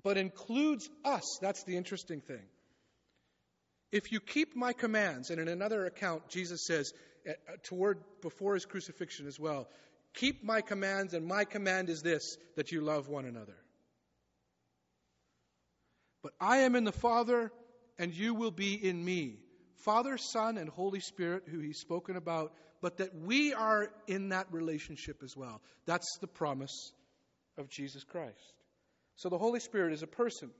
but 0.03 0.17
includes 0.17 0.87
us. 1.03 1.39
That's 1.41 1.63
the 1.63 1.75
interesting 1.75 2.21
thing. 2.21 2.45
If 3.91 4.11
you 4.11 4.19
keep 4.19 4.55
my 4.55 4.73
commands, 4.73 5.29
and 5.31 5.39
in 5.39 5.47
another 5.47 5.85
account, 5.85 6.29
Jesus 6.29 6.65
says, 6.67 6.93
uh, 7.27 7.33
toward 7.63 7.99
before 8.21 8.53
his 8.53 8.65
crucifixion 8.65 9.27
as 9.27 9.39
well, 9.39 9.67
keep 10.13 10.43
my 10.43 10.61
commands, 10.61 11.13
and 11.13 11.25
my 11.25 11.45
command 11.45 11.89
is 11.89 12.01
this 12.01 12.37
that 12.55 12.71
you 12.71 12.81
love 12.81 13.07
one 13.07 13.25
another. 13.25 13.55
But 16.21 16.33
I 16.39 16.59
am 16.59 16.75
in 16.75 16.83
the 16.83 16.91
Father, 16.91 17.51
and 17.97 18.13
you 18.13 18.33
will 18.33 18.51
be 18.51 18.73
in 18.73 19.03
me. 19.03 19.39
Father, 19.83 20.17
Son, 20.17 20.57
and 20.57 20.69
Holy 20.69 20.99
Spirit, 20.99 21.43
who 21.49 21.59
he's 21.59 21.79
spoken 21.79 22.15
about, 22.15 22.53
but 22.81 22.97
that 22.97 23.15
we 23.15 23.53
are 23.53 23.89
in 24.07 24.29
that 24.29 24.47
relationship 24.51 25.21
as 25.23 25.35
well. 25.35 25.61
That's 25.85 26.17
the 26.21 26.27
promise 26.27 26.91
of 27.57 27.69
Jesus 27.69 28.03
Christ. 28.03 28.53
So 29.15 29.29
the 29.29 29.37
Holy 29.37 29.59
Spirit 29.59 29.93
is 29.93 30.03
a 30.03 30.07
person. 30.07 30.51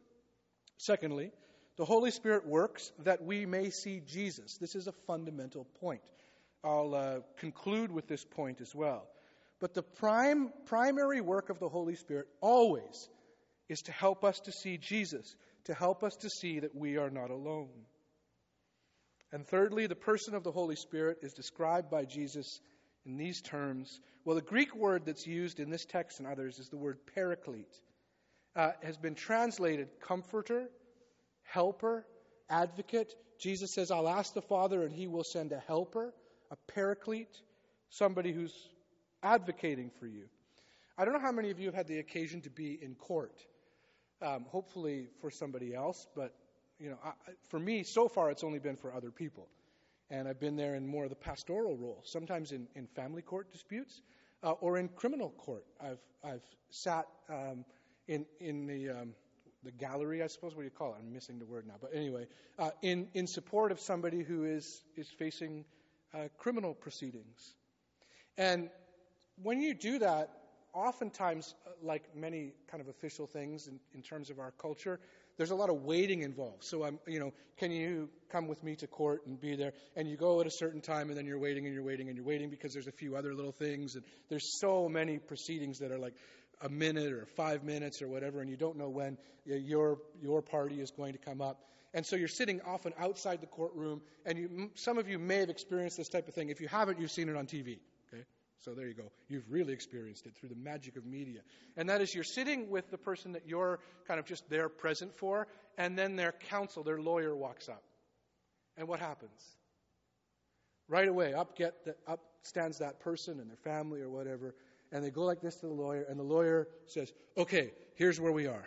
Secondly, 0.77 1.31
the 1.77 1.85
Holy 1.85 2.11
Spirit 2.11 2.47
works 2.47 2.91
that 3.03 3.23
we 3.23 3.45
may 3.45 3.69
see 3.69 4.01
Jesus. 4.05 4.57
This 4.59 4.75
is 4.75 4.87
a 4.87 4.93
fundamental 5.05 5.65
point. 5.79 6.01
I'll 6.63 6.95
uh, 6.95 7.19
conclude 7.39 7.91
with 7.91 8.07
this 8.07 8.25
point 8.25 8.61
as 8.61 8.73
well. 8.73 9.07
But 9.59 9.73
the 9.73 9.83
prime, 9.83 10.51
primary 10.65 11.21
work 11.21 11.49
of 11.49 11.59
the 11.59 11.69
Holy 11.69 11.95
Spirit 11.95 12.27
always 12.41 13.09
is 13.69 13.81
to 13.83 13.91
help 13.91 14.23
us 14.23 14.39
to 14.41 14.51
see 14.51 14.77
Jesus, 14.77 15.35
to 15.65 15.73
help 15.73 16.03
us 16.03 16.15
to 16.17 16.29
see 16.29 16.59
that 16.59 16.75
we 16.75 16.97
are 16.97 17.09
not 17.09 17.29
alone. 17.29 17.69
And 19.31 19.45
thirdly, 19.45 19.87
the 19.87 19.95
person 19.95 20.35
of 20.35 20.43
the 20.43 20.51
Holy 20.51 20.75
Spirit 20.75 21.19
is 21.21 21.33
described 21.33 21.89
by 21.89 22.05
Jesus 22.05 22.61
in 23.05 23.17
these 23.17 23.41
terms. 23.41 23.99
Well, 24.25 24.35
the 24.35 24.41
Greek 24.41 24.75
word 24.75 25.05
that's 25.05 25.27
used 25.27 25.59
in 25.59 25.69
this 25.69 25.85
text 25.85 26.19
and 26.19 26.27
others 26.27 26.59
is 26.59 26.69
the 26.69 26.77
word 26.77 26.99
paraclete. 27.13 27.79
Uh, 28.55 28.71
has 28.81 28.97
been 28.97 29.15
translated 29.15 29.87
comforter, 30.01 30.69
helper, 31.43 32.05
advocate. 32.49 33.13
Jesus 33.39 33.73
says, 33.73 33.91
I'll 33.91 34.09
ask 34.09 34.33
the 34.33 34.41
Father 34.41 34.83
and 34.83 34.93
he 34.93 35.07
will 35.07 35.23
send 35.23 35.51
a 35.51 35.59
helper, 35.59 36.13
a 36.49 36.55
paraclete, 36.73 37.41
somebody 37.89 38.31
who's 38.31 38.69
advocating 39.21 39.91
for 39.99 40.07
you. 40.07 40.23
I 40.97 41.05
don't 41.05 41.13
know 41.13 41.19
how 41.19 41.31
many 41.31 41.51
of 41.51 41.59
you 41.59 41.67
have 41.67 41.75
had 41.75 41.87
the 41.87 41.99
occasion 41.99 42.41
to 42.41 42.49
be 42.49 42.79
in 42.81 42.95
court. 42.95 43.39
Um, 44.19 44.45
hopefully 44.49 45.09
for 45.21 45.29
somebody 45.29 45.75
else, 45.75 46.07
but 46.15 46.33
you 46.79 46.89
know, 46.89 46.97
I, 47.03 47.11
for 47.49 47.59
me, 47.59 47.83
so 47.83 48.07
far 48.07 48.31
it's 48.31 48.43
only 48.43 48.59
been 48.59 48.75
for 48.75 48.93
other 48.93 49.11
people. 49.11 49.47
And 50.09 50.27
I've 50.27 50.39
been 50.39 50.55
there 50.55 50.75
in 50.75 50.87
more 50.87 51.03
of 51.03 51.09
the 51.09 51.15
pastoral 51.15 51.75
role, 51.75 52.01
sometimes 52.05 52.51
in, 52.51 52.67
in 52.75 52.87
family 52.87 53.21
court 53.21 53.51
disputes 53.51 54.01
uh, 54.43 54.51
or 54.51 54.77
in 54.77 54.87
criminal 54.89 55.31
court. 55.31 55.65
I've, 55.81 55.99
I've 56.23 56.43
sat 56.69 57.07
um, 57.29 57.65
in, 58.07 58.25
in 58.39 58.67
the, 58.67 58.89
um, 58.89 59.13
the 59.63 59.71
gallery, 59.71 60.23
I 60.23 60.27
suppose. 60.27 60.55
What 60.55 60.61
do 60.61 60.65
you 60.65 60.71
call 60.71 60.93
it? 60.93 60.97
I'm 60.99 61.11
missing 61.11 61.39
the 61.39 61.45
word 61.45 61.67
now. 61.67 61.75
But 61.81 61.91
anyway, 61.93 62.27
uh, 62.57 62.69
in, 62.81 63.09
in 63.13 63.27
support 63.27 63.71
of 63.71 63.79
somebody 63.79 64.23
who 64.23 64.45
is, 64.45 64.83
is 64.95 65.09
facing 65.09 65.65
uh, 66.13 66.29
criminal 66.37 66.73
proceedings. 66.73 67.55
And 68.37 68.69
when 69.43 69.61
you 69.61 69.73
do 69.73 69.99
that, 69.99 70.29
oftentimes, 70.73 71.55
uh, 71.65 71.71
like 71.81 72.15
many 72.15 72.53
kind 72.69 72.81
of 72.81 72.87
official 72.87 73.27
things 73.27 73.67
in, 73.67 73.79
in 73.93 74.01
terms 74.01 74.29
of 74.29 74.39
our 74.39 74.51
culture, 74.51 74.99
there's 75.37 75.51
a 75.51 75.55
lot 75.55 75.69
of 75.69 75.83
waiting 75.83 76.21
involved. 76.21 76.63
So 76.63 76.83
I'm, 76.83 76.99
you 77.07 77.19
know, 77.19 77.33
can 77.57 77.71
you 77.71 78.09
come 78.29 78.47
with 78.47 78.63
me 78.63 78.75
to 78.77 78.87
court 78.87 79.25
and 79.25 79.39
be 79.39 79.55
there? 79.55 79.73
And 79.95 80.09
you 80.09 80.17
go 80.17 80.41
at 80.41 80.47
a 80.47 80.51
certain 80.51 80.81
time, 80.81 81.09
and 81.09 81.17
then 81.17 81.25
you're 81.25 81.39
waiting 81.39 81.65
and 81.65 81.73
you're 81.73 81.83
waiting 81.83 82.07
and 82.07 82.17
you're 82.17 82.25
waiting 82.25 82.49
because 82.49 82.73
there's 82.73 82.87
a 82.87 82.91
few 82.91 83.15
other 83.15 83.33
little 83.33 83.51
things, 83.51 83.95
and 83.95 84.03
there's 84.29 84.59
so 84.59 84.89
many 84.89 85.17
proceedings 85.17 85.79
that 85.79 85.91
are 85.91 85.99
like 85.99 86.15
a 86.61 86.69
minute 86.69 87.13
or 87.13 87.25
five 87.35 87.63
minutes 87.63 88.01
or 88.01 88.07
whatever, 88.07 88.41
and 88.41 88.49
you 88.49 88.57
don't 88.57 88.77
know 88.77 88.89
when 88.89 89.17
your 89.45 89.99
your 90.21 90.41
party 90.41 90.81
is 90.81 90.91
going 90.91 91.13
to 91.13 91.19
come 91.19 91.41
up. 91.41 91.63
And 91.93 92.05
so 92.05 92.15
you're 92.15 92.27
sitting 92.27 92.61
often 92.65 92.93
outside 92.99 93.41
the 93.41 93.47
courtroom, 93.47 94.01
and 94.25 94.37
you, 94.37 94.71
some 94.75 94.97
of 94.97 95.07
you 95.07 95.19
may 95.19 95.37
have 95.37 95.49
experienced 95.49 95.97
this 95.97 96.09
type 96.09 96.27
of 96.27 96.33
thing. 96.33 96.49
If 96.49 96.61
you 96.61 96.67
haven't, 96.67 96.99
you've 96.99 97.11
seen 97.11 97.29
it 97.29 97.35
on 97.35 97.47
TV. 97.47 97.79
So 98.59 98.73
there 98.73 98.87
you 98.87 98.93
go. 98.93 99.11
You've 99.29 99.49
really 99.49 99.73
experienced 99.73 100.25
it 100.25 100.35
through 100.35 100.49
the 100.49 100.55
magic 100.55 100.97
of 100.97 101.05
media. 101.05 101.41
And 101.75 101.89
that 101.89 102.01
is 102.01 102.13
you're 102.13 102.23
sitting 102.23 102.69
with 102.69 102.89
the 102.89 102.97
person 102.97 103.33
that 103.33 103.47
you're 103.47 103.79
kind 104.07 104.19
of 104.19 104.25
just 104.25 104.49
there 104.49 104.67
present 104.67 105.15
for, 105.15 105.47
and 105.77 105.97
then 105.97 106.15
their 106.15 106.33
counsel, 106.49 106.83
their 106.83 106.99
lawyer 106.99 107.35
walks 107.35 107.69
up. 107.69 107.83
And 108.77 108.87
what 108.87 108.99
happens? 108.99 109.57
Right 110.87 111.07
away, 111.07 111.33
up 111.33 111.55
get 111.55 111.85
the, 111.85 111.95
up 112.07 112.21
stands 112.43 112.79
that 112.79 112.99
person 112.99 113.39
and 113.39 113.49
their 113.49 113.57
family 113.57 114.01
or 114.01 114.09
whatever, 114.09 114.55
and 114.91 115.03
they 115.03 115.09
go 115.09 115.23
like 115.23 115.41
this 115.41 115.55
to 115.57 115.67
the 115.67 115.73
lawyer, 115.73 116.05
and 116.09 116.17
the 116.17 116.23
lawyer 116.23 116.67
says, 116.85 117.11
"Okay, 117.37 117.73
here's 117.95 118.21
where 118.21 118.31
we 118.31 118.47
are." 118.47 118.63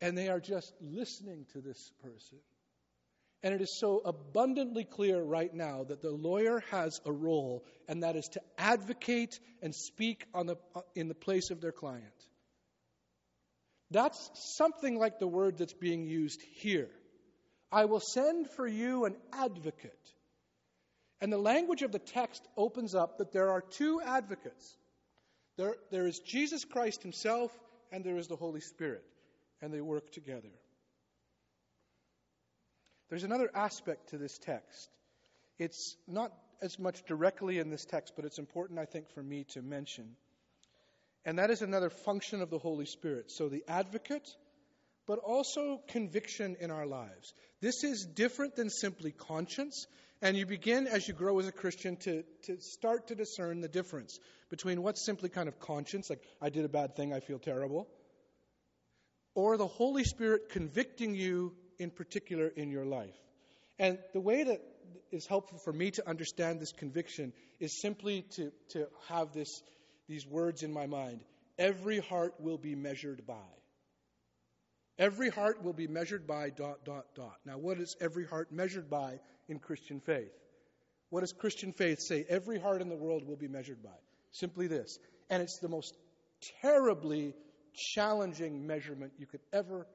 And 0.00 0.16
they 0.16 0.28
are 0.28 0.38
just 0.38 0.72
listening 0.80 1.46
to 1.52 1.60
this 1.60 1.92
person. 2.00 2.38
And 3.42 3.54
it 3.54 3.60
is 3.60 3.78
so 3.78 4.02
abundantly 4.04 4.84
clear 4.84 5.22
right 5.22 5.52
now 5.52 5.84
that 5.84 6.02
the 6.02 6.10
lawyer 6.10 6.62
has 6.70 7.00
a 7.04 7.12
role, 7.12 7.64
and 7.86 8.02
that 8.02 8.16
is 8.16 8.26
to 8.32 8.40
advocate 8.56 9.38
and 9.62 9.74
speak 9.74 10.26
the, 10.34 10.56
in 10.94 11.08
the 11.08 11.14
place 11.14 11.50
of 11.50 11.60
their 11.60 11.72
client. 11.72 12.04
That's 13.90 14.30
something 14.56 14.98
like 14.98 15.18
the 15.18 15.28
word 15.28 15.58
that's 15.58 15.72
being 15.72 16.04
used 16.04 16.42
here. 16.56 16.90
I 17.70 17.84
will 17.84 18.00
send 18.00 18.50
for 18.50 18.66
you 18.66 19.04
an 19.04 19.16
advocate. 19.32 19.92
And 21.20 21.32
the 21.32 21.38
language 21.38 21.82
of 21.82 21.92
the 21.92 21.98
text 21.98 22.46
opens 22.56 22.94
up 22.94 23.18
that 23.18 23.32
there 23.32 23.50
are 23.50 23.60
two 23.60 24.00
advocates 24.04 24.76
there, 25.58 25.74
there 25.90 26.06
is 26.06 26.20
Jesus 26.20 26.64
Christ 26.64 27.02
himself, 27.02 27.50
and 27.90 28.04
there 28.04 28.16
is 28.16 28.28
the 28.28 28.36
Holy 28.36 28.60
Spirit, 28.60 29.04
and 29.60 29.74
they 29.74 29.80
work 29.80 30.12
together. 30.12 30.48
There's 33.08 33.24
another 33.24 33.50
aspect 33.54 34.10
to 34.10 34.18
this 34.18 34.38
text. 34.38 34.90
It's 35.58 35.96
not 36.06 36.32
as 36.60 36.78
much 36.78 37.04
directly 37.04 37.58
in 37.58 37.70
this 37.70 37.84
text, 37.84 38.14
but 38.16 38.24
it's 38.24 38.38
important, 38.38 38.78
I 38.78 38.84
think, 38.84 39.10
for 39.10 39.22
me 39.22 39.44
to 39.54 39.62
mention. 39.62 40.16
And 41.24 41.38
that 41.38 41.50
is 41.50 41.62
another 41.62 41.90
function 41.90 42.42
of 42.42 42.50
the 42.50 42.58
Holy 42.58 42.86
Spirit. 42.86 43.30
So 43.30 43.48
the 43.48 43.64
advocate, 43.68 44.28
but 45.06 45.18
also 45.18 45.80
conviction 45.88 46.56
in 46.60 46.70
our 46.70 46.86
lives. 46.86 47.32
This 47.60 47.82
is 47.82 48.04
different 48.04 48.56
than 48.56 48.70
simply 48.70 49.12
conscience. 49.12 49.86
And 50.20 50.36
you 50.36 50.46
begin, 50.46 50.86
as 50.86 51.06
you 51.06 51.14
grow 51.14 51.38
as 51.38 51.46
a 51.46 51.52
Christian, 51.52 51.96
to, 51.98 52.24
to 52.44 52.60
start 52.60 53.08
to 53.08 53.14
discern 53.14 53.60
the 53.60 53.68
difference 53.68 54.18
between 54.50 54.82
what's 54.82 55.04
simply 55.04 55.28
kind 55.28 55.48
of 55.48 55.60
conscience, 55.60 56.10
like, 56.10 56.22
I 56.42 56.50
did 56.50 56.64
a 56.64 56.68
bad 56.68 56.96
thing, 56.96 57.12
I 57.12 57.20
feel 57.20 57.38
terrible, 57.38 57.88
or 59.34 59.56
the 59.56 59.66
Holy 59.66 60.04
Spirit 60.04 60.48
convicting 60.50 61.14
you 61.14 61.54
in 61.78 61.90
particular 61.90 62.48
in 62.48 62.70
your 62.70 62.84
life. 62.84 63.16
And 63.78 63.98
the 64.12 64.20
way 64.20 64.44
that 64.44 64.60
is 65.12 65.26
helpful 65.26 65.58
for 65.58 65.72
me 65.72 65.90
to 65.92 66.08
understand 66.08 66.60
this 66.60 66.72
conviction 66.72 67.32
is 67.60 67.80
simply 67.80 68.22
to, 68.36 68.52
to 68.70 68.88
have 69.08 69.32
this, 69.32 69.62
these 70.08 70.26
words 70.26 70.62
in 70.62 70.72
my 70.72 70.86
mind. 70.86 71.20
Every 71.58 71.98
heart 71.98 72.34
will 72.38 72.58
be 72.58 72.74
measured 72.74 73.26
by. 73.26 73.34
Every 74.98 75.30
heart 75.30 75.62
will 75.62 75.72
be 75.72 75.86
measured 75.86 76.26
by 76.26 76.50
dot, 76.50 76.84
dot, 76.84 77.06
dot. 77.14 77.36
Now, 77.44 77.58
what 77.58 77.78
is 77.78 77.96
every 78.00 78.26
heart 78.26 78.50
measured 78.50 78.90
by 78.90 79.20
in 79.48 79.60
Christian 79.60 80.00
faith? 80.00 80.32
What 81.10 81.20
does 81.20 81.32
Christian 81.32 81.72
faith 81.72 82.00
say? 82.00 82.24
Every 82.28 82.58
heart 82.58 82.82
in 82.82 82.88
the 82.88 82.96
world 82.96 83.26
will 83.26 83.36
be 83.36 83.48
measured 83.48 83.82
by. 83.82 83.96
Simply 84.32 84.66
this. 84.66 84.98
And 85.30 85.42
it's 85.42 85.58
the 85.58 85.68
most 85.68 85.96
terribly 86.60 87.34
challenging 87.74 88.66
measurement 88.66 89.12
you 89.18 89.26
could 89.26 89.40
ever 89.52 89.86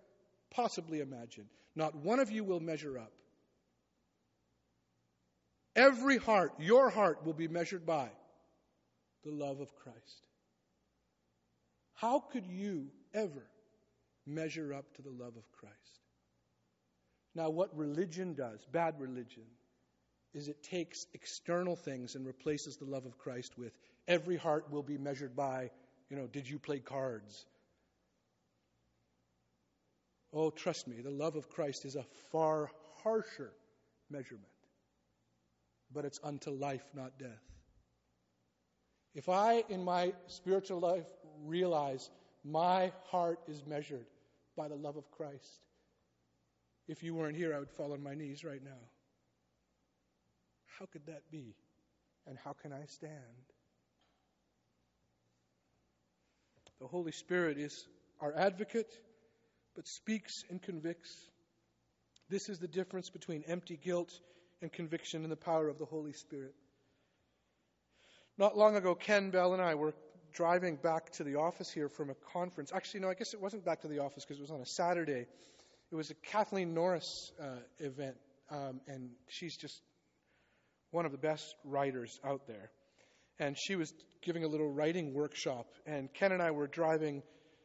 possibly 0.51 1.01
imagine. 1.01 1.45
Not 1.75 1.95
one 1.95 2.19
of 2.19 2.31
you 2.31 2.43
will 2.43 2.59
measure 2.59 2.97
up. 2.97 3.11
Every 5.75 6.17
heart, 6.17 6.53
your 6.59 6.89
heart, 6.89 7.25
will 7.25 7.33
be 7.33 7.47
measured 7.47 7.85
by 7.85 8.09
the 9.23 9.31
love 9.31 9.59
of 9.59 9.75
Christ. 9.75 10.27
How 11.95 12.19
could 12.19 12.45
you 12.45 12.87
ever 13.13 13.47
measure 14.25 14.73
up 14.73 14.93
to 14.95 15.01
the 15.01 15.09
love 15.09 15.35
of 15.35 15.51
Christ? 15.51 15.77
Now, 17.35 17.49
what 17.49 17.75
religion 17.75 18.35
does, 18.35 18.63
bad 18.71 18.99
religion, 18.99 19.43
is 20.33 20.47
it 20.47 20.61
takes 20.63 21.07
external 21.13 21.75
things 21.75 22.15
and 22.15 22.25
replaces 22.25 22.77
the 22.77 22.85
love 22.85 23.05
of 23.05 23.17
Christ 23.17 23.57
with 23.57 23.73
every 24.07 24.37
heart 24.37 24.71
will 24.71 24.83
be 24.83 24.97
measured 24.97 25.35
by, 25.35 25.71
you 26.09 26.17
know, 26.17 26.27
did 26.27 26.47
you 26.47 26.59
play 26.59 26.79
cards? 26.79 27.45
Oh, 30.33 30.49
trust 30.49 30.87
me, 30.87 31.01
the 31.01 31.11
love 31.11 31.35
of 31.35 31.49
Christ 31.49 31.85
is 31.85 31.95
a 31.95 32.05
far 32.31 32.71
harsher 33.03 33.51
measurement. 34.09 34.47
But 35.93 36.05
it's 36.05 36.19
unto 36.23 36.49
life, 36.49 36.83
not 36.95 37.19
death. 37.19 37.43
If 39.13 39.29
I, 39.29 39.63
in 39.69 39.83
my 39.83 40.13
spiritual 40.25 40.79
life, 40.79 41.05
realize 41.45 42.09
my 42.43 42.91
heart 43.05 43.39
is 43.47 43.63
measured 43.65 44.07
by 44.57 44.67
the 44.67 44.75
love 44.75 44.97
of 44.97 45.11
Christ, 45.11 45.61
if 46.87 47.03
you 47.03 47.13
weren't 47.13 47.37
here, 47.37 47.55
I 47.55 47.59
would 47.59 47.69
fall 47.69 47.93
on 47.93 48.01
my 48.01 48.15
knees 48.15 48.43
right 48.43 48.63
now. 48.63 48.71
How 50.79 50.85
could 50.87 51.05
that 51.05 51.29
be? 51.31 51.55
And 52.25 52.37
how 52.43 52.53
can 52.53 52.73
I 52.73 52.85
stand? 52.87 53.13
The 56.81 56.87
Holy 56.87 57.11
Spirit 57.11 57.57
is 57.57 57.85
our 58.19 58.35
advocate 58.35 58.91
but 59.75 59.87
speaks 59.87 60.43
and 60.49 60.61
convicts. 60.61 61.13
This 62.29 62.49
is 62.49 62.59
the 62.59 62.67
difference 62.67 63.09
between 63.09 63.43
empty 63.47 63.77
guilt 63.77 64.11
and 64.61 64.71
conviction 64.71 65.23
and 65.23 65.31
the 65.31 65.37
power 65.37 65.67
of 65.67 65.77
the 65.77 65.85
Holy 65.85 66.13
Spirit. 66.13 66.55
Not 68.37 68.57
long 68.57 68.75
ago, 68.75 68.95
Ken 68.95 69.29
Bell 69.29 69.53
and 69.53 69.61
I 69.61 69.75
were 69.75 69.93
driving 70.33 70.77
back 70.77 71.11
to 71.11 71.23
the 71.23 71.35
office 71.35 71.69
here 71.69 71.89
from 71.89 72.09
a 72.09 72.15
conference. 72.33 72.71
Actually, 72.73 73.01
no, 73.01 73.09
I 73.09 73.13
guess 73.13 73.33
it 73.33 73.41
wasn't 73.41 73.63
back 73.63 73.81
to 73.81 73.87
the 73.87 73.99
office 73.99 74.25
because 74.25 74.39
it 74.39 74.41
was 74.41 74.51
on 74.51 74.61
a 74.61 74.65
Saturday. 74.65 75.27
It 75.91 75.95
was 75.95 76.09
a 76.09 76.15
Kathleen 76.15 76.73
Norris 76.73 77.31
uh, 77.39 77.57
event, 77.79 78.15
um, 78.49 78.81
and 78.87 79.11
she's 79.27 79.55
just 79.55 79.79
one 80.89 81.05
of 81.05 81.11
the 81.11 81.17
best 81.19 81.55
writers 81.63 82.19
out 82.25 82.47
there. 82.47 82.71
And 83.39 83.55
she 83.57 83.75
was 83.75 83.93
giving 84.21 84.43
a 84.43 84.47
little 84.47 84.71
writing 84.71 85.13
workshop, 85.13 85.67
and 85.85 86.11
Ken 86.13 86.31
and 86.31 86.41
I 86.41 86.51
were 86.51 86.67
driving 86.67 87.21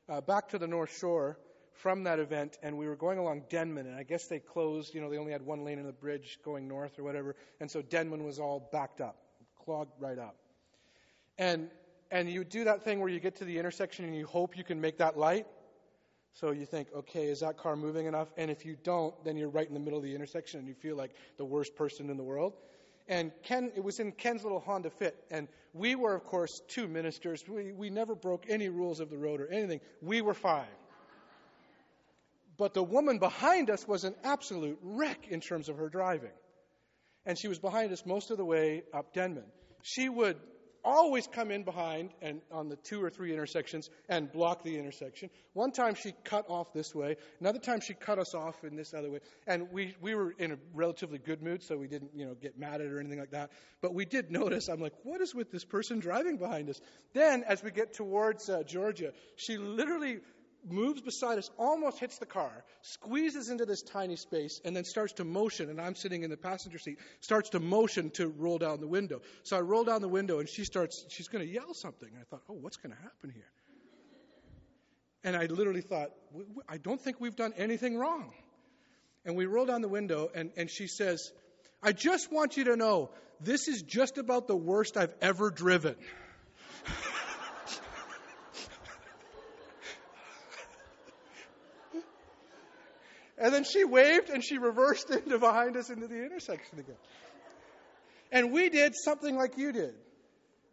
uh, 0.09 0.21
back 0.21 0.49
to 0.51 0.59
the 0.59 0.67
North 0.67 0.95
Shore 0.99 1.39
from 1.79 2.05
that 2.05 2.19
event, 2.19 2.59
and 2.63 2.77
we 2.77 2.87
were 2.87 2.97
going 2.97 3.19
along 3.19 3.45
Denman, 3.49 3.87
and 3.87 3.97
I 3.97 4.03
guess 4.03 4.27
they 4.27 4.39
closed, 4.39 4.95
you 4.95 5.01
know, 5.01 5.11
they 5.11 5.19
only 5.19 5.33
had 5.33 5.45
one 5.45 5.65
lane 5.65 5.79
in 5.79 5.87
the 5.87 5.93
bridge 5.93 6.39
going 6.45 6.69
north 6.69 6.99
or 6.99 7.05
whatever, 7.05 7.37
and 7.61 7.71
so 7.71 7.83
Denman 7.83 8.25
was 8.25 8.39
all 8.39 8.69
backed 8.73 9.01
up, 9.01 9.17
clogged 9.65 9.93
right 10.01 10.19
up. 10.19 10.37
And 11.39 11.71
and 12.11 12.31
you 12.31 12.45
do 12.45 12.65
that 12.65 12.85
thing 12.85 13.01
where 13.01 13.09
you 13.09 13.21
get 13.21 13.37
to 13.37 13.45
the 13.45 13.59
intersection 13.59 14.05
and 14.05 14.17
you 14.17 14.27
hope 14.27 14.57
you 14.57 14.65
can 14.65 14.81
make 14.81 14.99
that 14.99 15.19
light. 15.19 15.47
So 16.33 16.53
you 16.53 16.65
think, 16.65 16.89
okay, 16.95 17.27
is 17.27 17.41
that 17.41 17.59
car 17.59 17.77
moving 17.77 18.07
enough? 18.07 18.29
And 18.37 18.51
if 18.51 18.65
you 18.65 18.77
don't, 18.83 19.15
then 19.25 19.37
you're 19.37 19.49
right 19.49 19.67
in 19.67 19.75
the 19.75 19.81
middle 19.81 19.99
of 19.99 20.05
the 20.05 20.15
intersection 20.15 20.61
and 20.61 20.69
you 20.69 20.75
feel 20.75 20.97
like 20.97 21.11
the 21.37 21.45
worst 21.45 21.75
person 21.77 22.11
in 22.11 22.17
the 22.17 22.23
world. 22.23 22.55
And 23.09 23.33
Ken, 23.43 23.73
it 23.75 23.83
was 23.83 24.01
in 24.01 24.13
Ken's 24.13 24.43
little 24.43 24.61
Honda 24.61 24.91
Fit. 24.91 25.17
And 25.31 25.49
we 25.73 25.95
were, 25.95 26.15
of 26.15 26.25
course, 26.25 26.63
two 26.69 26.87
ministers. 26.87 27.45
We, 27.49 27.73
we 27.73 27.91
never 27.91 28.15
broke 28.15 28.47
any 28.49 28.69
rules 28.69 29.01
of 29.01 29.11
the 29.11 29.17
road 29.17 29.41
or 29.41 29.49
anything. 29.49 29.81
We 30.01 30.21
were 30.21 30.35
fine. 30.35 30.67
But 32.59 32.75
the 32.75 32.83
woman 32.83 33.19
behind 33.19 33.71
us 33.71 33.87
was 33.87 34.05
an 34.05 34.15
absolute 34.25 34.79
wreck 34.83 35.29
in 35.29 35.41
terms 35.41 35.69
of 35.69 35.79
her 35.79 35.89
driving. 35.89 36.33
And 37.25 37.39
she 37.39 37.49
was 37.49 37.59
behind 37.59 37.93
us 37.93 38.05
most 38.05 38.31
of 38.31 38.37
the 38.37 38.45
way 38.45 38.83
up 38.93 39.15
Denman. 39.15 39.45
She 39.83 40.09
would 40.09 40.37
always 40.85 41.27
come 41.27 41.51
in 41.51 41.65
behind 41.65 42.11
and 42.23 42.41
on 42.51 42.69
the 42.69 42.77
two 42.77 43.03
or 43.03 43.11
three 43.11 43.33
intersections 43.33 43.91
and 44.09 44.33
block 44.33 44.63
the 44.63 44.79
intersection. 44.79 45.29
One 45.53 45.71
time 45.71 45.95
she 45.95 46.15
cut 46.25 46.47
off 46.49 46.73
this 46.73 46.95
way. 46.95 47.17
Another 47.41 47.59
time 47.59 47.81
she 47.81 47.95
cut 47.95 48.19
us 48.19 48.35
off 48.35 48.65
in 48.65 48.77
this 48.77 48.95
other 48.95 49.11
way. 49.11 49.21
And 49.47 49.71
we, 49.71 49.95
we 50.01 50.15
were 50.15 50.33
in 50.39 50.53
a 50.53 50.59
relatively 50.73 51.19
good 51.19 51.43
mood, 51.43 51.63
so 51.63 51.77
we 51.77 51.89
didn't, 51.89 52.13
you 52.15 52.25
know, 52.25 52.35
get 52.35 52.59
mad 52.59 52.81
at 52.81 52.89
her 52.89 52.97
or 52.97 53.01
anything 53.01 53.19
like 53.19 53.33
that. 53.33 53.51
But 53.81 53.95
we 53.95 54.05
did 54.05 54.31
notice, 54.31 54.69
I'm 54.69 54.81
like, 54.81 54.95
what 55.03 55.21
is 55.21 55.35
with 55.35 55.51
this 55.51 55.65
person 55.65 55.99
driving 55.99 56.39
behind 56.39 56.71
us? 56.71 56.81
Then, 57.13 57.45
as 57.47 57.63
we 57.63 57.71
get 57.71 57.93
towards 57.93 58.49
uh, 58.49 58.63
Georgia, 58.63 59.13
she 59.37 59.59
literally 59.59 60.21
moves 60.69 61.01
beside 61.01 61.39
us, 61.39 61.51
almost 61.59 61.99
hits 61.99 62.19
the 62.19 62.27
car, 62.27 62.65
squeezes 62.83 63.49
into 63.49 63.67
this 63.67 63.83
tiny 63.83 64.17
space, 64.17 64.61
and 64.65 64.75
then 64.75 64.85
starts 64.85 65.15
to 65.15 65.25
motion. 65.25 65.71
And 65.71 65.81
I'm 65.81 65.95
sitting 65.95 66.23
in 66.23 66.31
the 66.31 66.37
passenger 66.37 66.79
seat, 66.79 66.99
starts 67.21 67.51
to 67.51 67.61
motion 67.61 68.11
to 68.11 68.29
roll 68.29 68.59
down 68.59 68.81
the 68.81 68.87
window. 68.87 69.21
So 69.43 69.57
I 69.57 69.61
roll 69.61 69.85
down 69.85 70.03
the 70.03 70.09
window, 70.09 70.39
and 70.39 70.49
she 70.49 70.65
starts, 70.65 71.05
she's 71.09 71.29
going 71.29 71.47
to 71.47 71.53
yell 71.53 71.75
something. 71.75 72.09
And 72.09 72.19
I 72.21 72.25
thought, 72.25 72.43
oh, 72.49 72.55
what's 72.61 72.77
going 72.77 72.95
to 72.95 73.03
happen 73.03 73.31
here? 73.31 73.51
And 75.25 75.37
I 75.37 75.47
literally 75.47 75.81
thought, 75.81 76.11
I 76.69 76.79
don't 76.79 77.01
think 77.01 77.21
we've 77.21 77.37
done 77.37 77.53
anything 77.57 77.97
wrong. 77.97 78.33
And 79.25 79.37
we 79.37 79.47
roll 79.47 79.67
down 79.67 79.83
the 79.83 79.89
window, 79.89 80.31
and, 80.35 80.51
and 80.57 80.71
she 80.71 80.87
says, 80.87 81.33
I 81.83 81.93
just 81.93 82.33
want 82.33 82.57
you 82.57 82.65
to 82.65 82.77
know 82.77 83.11
this 83.41 83.69
is 83.69 83.83
just 83.83 84.19
about 84.19 84.49
the 84.49 84.57
worst 84.57 84.97
I've 84.97 85.15
ever 85.21 85.51
driven. 85.51 85.97
And 93.41 93.53
then 93.53 93.65
she 93.65 93.85
waved 93.85 94.31
and 94.31 94.45
she 94.45 94.59
reversed 94.59 95.11
into 95.11 95.39
behind 95.39 95.77
us 95.77 95.91
into 95.91 96.07
the 96.07 96.25
intersection 96.25 96.79
again. 96.79 96.97
And 98.31 98.53
we 98.53 98.69
did 98.69 98.95
something 98.95 99.37
like 99.37 99.57
you 99.57 99.73
did. 99.73 99.95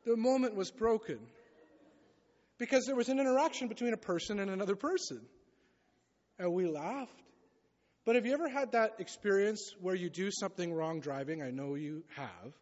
The 0.05 0.17
moment 0.17 0.55
was 0.55 0.71
broken 0.71 1.19
because 2.57 2.85
there 2.85 2.95
was 2.95 3.09
an 3.09 3.19
interaction 3.19 3.67
between 3.67 3.93
a 3.93 3.97
person 3.97 4.39
and 4.39 4.51
another 4.51 4.75
person. 4.75 5.21
And 6.37 6.53
we 6.53 6.67
laughed. 6.67 7.11
But 8.05 8.15
have 8.15 8.25
you 8.25 8.33
ever 8.33 8.47
had 8.47 8.73
that 8.73 8.95
experience 8.99 9.73
where 9.81 9.95
you 9.95 10.09
do 10.09 10.29
something 10.31 10.73
wrong 10.73 10.99
driving? 10.99 11.41
I 11.41 11.49
know 11.49 11.75
you 11.75 12.03
have. 12.15 12.53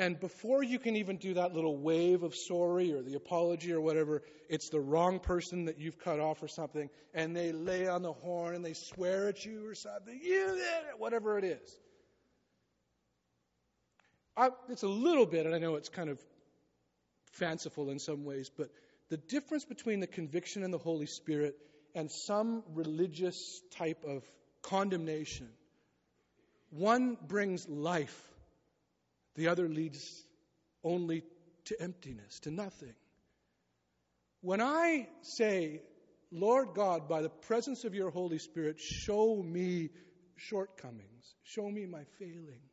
And 0.00 0.18
before 0.18 0.62
you 0.62 0.78
can 0.78 0.96
even 0.96 1.18
do 1.18 1.34
that 1.34 1.54
little 1.54 1.76
wave 1.76 2.22
of 2.22 2.34
sorry 2.34 2.94
or 2.94 3.02
the 3.02 3.16
apology 3.16 3.70
or 3.70 3.82
whatever, 3.82 4.22
it's 4.48 4.70
the 4.70 4.80
wrong 4.80 5.20
person 5.20 5.66
that 5.66 5.78
you've 5.78 5.98
cut 5.98 6.18
off 6.18 6.42
or 6.42 6.48
something, 6.48 6.88
and 7.12 7.36
they 7.36 7.52
lay 7.52 7.86
on 7.86 8.00
the 8.00 8.14
horn 8.14 8.54
and 8.54 8.64
they 8.64 8.72
swear 8.72 9.28
at 9.28 9.44
you 9.44 9.68
or 9.68 9.74
something. 9.74 10.18
You 10.18 10.46
did 10.46 10.56
it, 10.56 10.98
whatever 10.98 11.36
it 11.36 11.44
is. 11.44 11.78
I, 14.38 14.48
it's 14.70 14.84
a 14.84 14.88
little 14.88 15.26
bit, 15.26 15.44
and 15.44 15.54
I 15.54 15.58
know 15.58 15.74
it's 15.74 15.90
kind 15.90 16.08
of 16.08 16.18
fanciful 17.32 17.90
in 17.90 17.98
some 17.98 18.24
ways, 18.24 18.50
but 18.56 18.70
the 19.10 19.18
difference 19.18 19.66
between 19.66 20.00
the 20.00 20.06
conviction 20.06 20.64
and 20.64 20.72
the 20.72 20.78
Holy 20.78 21.04
Spirit 21.04 21.56
and 21.94 22.10
some 22.10 22.62
religious 22.72 23.60
type 23.72 24.02
of 24.08 24.24
condemnation 24.62 25.50
one 26.70 27.18
brings 27.26 27.68
life, 27.68 28.29
the 29.36 29.48
other 29.48 29.68
leads 29.68 30.24
only 30.82 31.22
to 31.66 31.80
emptiness, 31.80 32.40
to 32.40 32.50
nothing. 32.50 32.94
When 34.40 34.60
I 34.60 35.08
say, 35.22 35.82
Lord 36.32 36.68
God, 36.74 37.08
by 37.08 37.22
the 37.22 37.28
presence 37.28 37.84
of 37.84 37.94
your 37.94 38.10
Holy 38.10 38.38
Spirit, 38.38 38.80
show 38.80 39.42
me 39.42 39.90
shortcomings, 40.36 41.34
show 41.44 41.68
me 41.68 41.86
my 41.86 42.04
failings, 42.18 42.70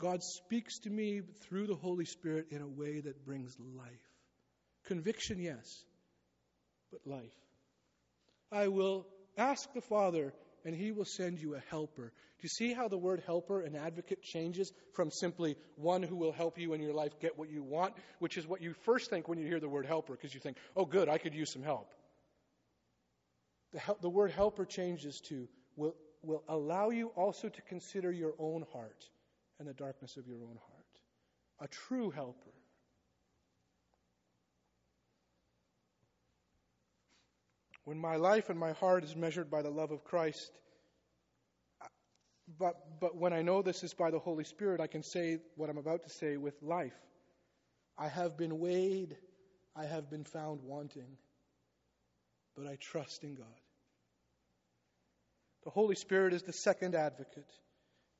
God 0.00 0.22
speaks 0.22 0.78
to 0.80 0.90
me 0.90 1.20
through 1.42 1.66
the 1.66 1.74
Holy 1.74 2.06
Spirit 2.06 2.46
in 2.50 2.62
a 2.62 2.66
way 2.66 3.00
that 3.00 3.24
brings 3.24 3.54
life. 3.76 4.08
Conviction, 4.86 5.38
yes, 5.38 5.84
but 6.90 7.06
life. 7.06 7.36
I 8.50 8.68
will 8.68 9.06
ask 9.36 9.70
the 9.74 9.82
Father, 9.82 10.32
and 10.64 10.74
he 10.74 10.92
will 10.92 11.04
send 11.04 11.38
you 11.38 11.54
a 11.54 11.62
helper. 11.70 12.12
Do 12.12 12.42
you 12.42 12.48
see 12.48 12.72
how 12.72 12.88
the 12.88 12.98
word 12.98 13.22
helper 13.26 13.60
and 13.60 13.76
advocate 13.76 14.22
changes 14.22 14.72
from 14.94 15.10
simply 15.10 15.56
one 15.76 16.02
who 16.02 16.16
will 16.16 16.32
help 16.32 16.58
you 16.58 16.72
in 16.74 16.80
your 16.80 16.94
life 16.94 17.18
get 17.20 17.38
what 17.38 17.50
you 17.50 17.62
want, 17.62 17.94
which 18.18 18.36
is 18.36 18.46
what 18.46 18.62
you 18.62 18.74
first 18.84 19.10
think 19.10 19.28
when 19.28 19.38
you 19.38 19.46
hear 19.46 19.60
the 19.60 19.68
word 19.68 19.86
helper, 19.86 20.14
because 20.14 20.32
you 20.32 20.40
think, 20.40 20.56
oh, 20.76 20.84
good, 20.84 21.08
I 21.08 21.18
could 21.18 21.34
use 21.34 21.52
some 21.52 21.62
help. 21.62 21.92
The, 23.72 23.80
the 24.00 24.08
word 24.08 24.30
helper 24.30 24.64
changes 24.64 25.20
to 25.28 25.48
will, 25.76 25.94
will 26.22 26.42
allow 26.48 26.90
you 26.90 27.08
also 27.08 27.48
to 27.48 27.62
consider 27.62 28.10
your 28.10 28.34
own 28.38 28.64
heart 28.72 29.04
and 29.58 29.68
the 29.68 29.74
darkness 29.74 30.16
of 30.16 30.26
your 30.26 30.38
own 30.38 30.58
heart. 30.68 30.80
A 31.60 31.68
true 31.68 32.10
helper. 32.10 32.50
When 37.84 37.98
my 37.98 38.16
life 38.16 38.50
and 38.50 38.58
my 38.58 38.72
heart 38.72 39.04
is 39.04 39.16
measured 39.16 39.50
by 39.50 39.62
the 39.62 39.70
love 39.70 39.90
of 39.90 40.04
Christ, 40.04 40.50
but, 42.58 43.00
but 43.00 43.16
when 43.16 43.32
I 43.32 43.42
know 43.42 43.62
this 43.62 43.82
is 43.82 43.94
by 43.94 44.10
the 44.10 44.18
Holy 44.18 44.44
Spirit, 44.44 44.80
I 44.80 44.86
can 44.86 45.02
say 45.02 45.38
what 45.56 45.70
I'm 45.70 45.78
about 45.78 46.02
to 46.04 46.10
say 46.10 46.36
with 46.36 46.54
life. 46.62 46.96
I 47.96 48.08
have 48.08 48.36
been 48.36 48.58
weighed, 48.58 49.16
I 49.76 49.84
have 49.84 50.10
been 50.10 50.24
found 50.24 50.62
wanting, 50.62 51.16
but 52.56 52.66
I 52.66 52.76
trust 52.80 53.22
in 53.24 53.34
God. 53.34 53.46
The 55.64 55.70
Holy 55.70 55.94
Spirit 55.94 56.32
is 56.32 56.42
the 56.42 56.52
second 56.52 56.94
advocate. 56.94 57.50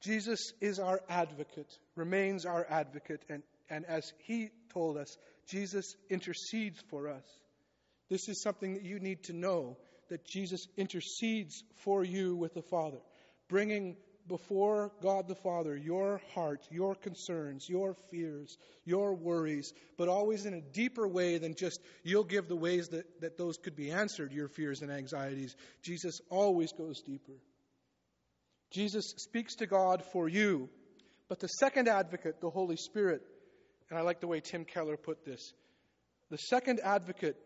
Jesus 0.02 0.52
is 0.60 0.78
our 0.78 1.00
advocate, 1.08 1.78
remains 1.96 2.46
our 2.46 2.66
advocate, 2.68 3.22
and, 3.28 3.42
and 3.68 3.84
as 3.86 4.12
he 4.24 4.50
told 4.72 4.96
us, 4.96 5.16
Jesus 5.48 5.96
intercedes 6.08 6.82
for 6.88 7.08
us. 7.08 7.24
This 8.10 8.28
is 8.28 8.42
something 8.42 8.74
that 8.74 8.82
you 8.82 8.98
need 8.98 9.24
to 9.24 9.32
know 9.32 9.78
that 10.08 10.26
Jesus 10.26 10.66
intercedes 10.76 11.62
for 11.76 12.04
you 12.04 12.36
with 12.36 12.52
the 12.52 12.62
Father, 12.62 12.98
bringing 13.48 13.96
before 14.26 14.92
God 15.00 15.28
the 15.28 15.34
Father 15.34 15.76
your 15.76 16.20
heart, 16.34 16.66
your 16.70 16.94
concerns, 16.94 17.68
your 17.68 17.94
fears, 18.10 18.58
your 18.84 19.14
worries, 19.14 19.72
but 19.96 20.08
always 20.08 20.44
in 20.44 20.54
a 20.54 20.60
deeper 20.60 21.06
way 21.06 21.38
than 21.38 21.54
just 21.54 21.80
you'll 22.02 22.24
give 22.24 22.48
the 22.48 22.56
ways 22.56 22.88
that, 22.88 23.20
that 23.20 23.38
those 23.38 23.56
could 23.56 23.76
be 23.76 23.90
answered, 23.90 24.32
your 24.32 24.48
fears 24.48 24.82
and 24.82 24.90
anxieties. 24.90 25.54
Jesus 25.82 26.20
always 26.28 26.72
goes 26.72 27.00
deeper. 27.02 27.38
Jesus 28.70 29.14
speaks 29.16 29.56
to 29.56 29.66
God 29.66 30.02
for 30.12 30.28
you. 30.28 30.68
But 31.28 31.38
the 31.38 31.46
second 31.46 31.88
advocate, 31.88 32.40
the 32.40 32.50
Holy 32.50 32.76
Spirit, 32.76 33.22
and 33.88 33.98
I 33.98 34.02
like 34.02 34.20
the 34.20 34.26
way 34.26 34.40
Tim 34.40 34.64
Keller 34.64 34.96
put 34.96 35.24
this 35.24 35.52
the 36.30 36.38
second 36.38 36.80
advocate, 36.84 37.36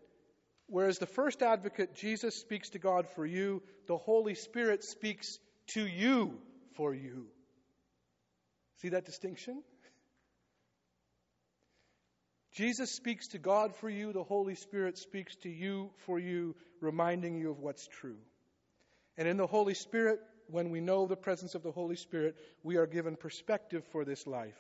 whereas 0.67 0.99
the 0.99 1.07
first 1.07 1.43
advocate, 1.43 1.95
Jesus 1.95 2.37
speaks 2.37 2.71
to 2.71 2.79
God 2.79 3.07
for 3.15 3.27
you, 3.27 3.63
the 3.87 3.97
Holy 3.97 4.35
Spirit 4.35 4.85
speaks 4.85 5.39
to 5.75 5.87
you 5.87 6.39
for 6.77 6.95
you. 6.95 7.27
See 8.83 8.91
that 8.91 9.05
distinction? 9.05 9.63
Jesus 12.53 12.93
speaks 12.93 13.29
to 13.29 13.39
God 13.39 13.75
for 13.75 13.91
you, 13.91 14.13
the 14.13 14.23
Holy 14.23 14.55
Spirit 14.55 14.97
speaks 14.97 15.35
to 15.37 15.49
you 15.49 15.91
for 16.07 16.21
you, 16.21 16.55
reminding 16.81 17.37
you 17.37 17.51
of 17.51 17.59
what's 17.59 17.89
true. 17.89 18.19
And 19.17 19.27
in 19.27 19.37
the 19.37 19.47
Holy 19.47 19.75
Spirit, 19.75 20.21
when 20.49 20.71
we 20.71 20.81
know 20.81 21.07
the 21.07 21.17
presence 21.17 21.55
of 21.55 21.63
the 21.63 21.73
Holy 21.73 21.97
Spirit, 21.97 22.37
we 22.63 22.77
are 22.77 22.87
given 22.87 23.17
perspective 23.17 23.85
for 23.91 24.05
this 24.05 24.27
life. 24.27 24.59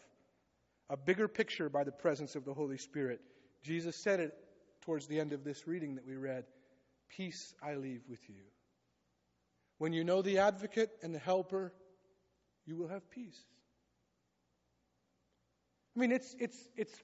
A 0.91 0.97
bigger 0.97 1.29
picture 1.29 1.69
by 1.69 1.85
the 1.85 1.93
presence 1.93 2.35
of 2.35 2.45
the 2.45 2.55
Holy 2.55 2.79
Spirit. 2.79 3.21
Jesus 3.63 3.97
said 4.03 4.21
it 4.21 4.35
towards 4.85 5.07
the 5.07 5.21
end 5.21 5.33
of 5.33 5.45
this 5.45 5.67
reading 5.67 5.97
that 5.97 6.07
we 6.07 6.17
read 6.17 6.45
Peace 7.17 7.55
I 7.63 7.75
leave 7.75 8.03
with 8.09 8.29
you. 8.29 8.43
When 9.79 9.93
you 9.93 10.05
know 10.05 10.23
the 10.23 10.39
advocate 10.39 10.91
and 11.03 11.15
the 11.15 11.19
helper, 11.19 11.73
you 12.67 12.77
will 12.77 12.89
have 12.89 13.09
peace. 13.11 13.39
I 15.97 16.01
mean, 16.01 16.13
it's, 16.13 16.35
it's, 16.39 16.57
it's 16.77 16.95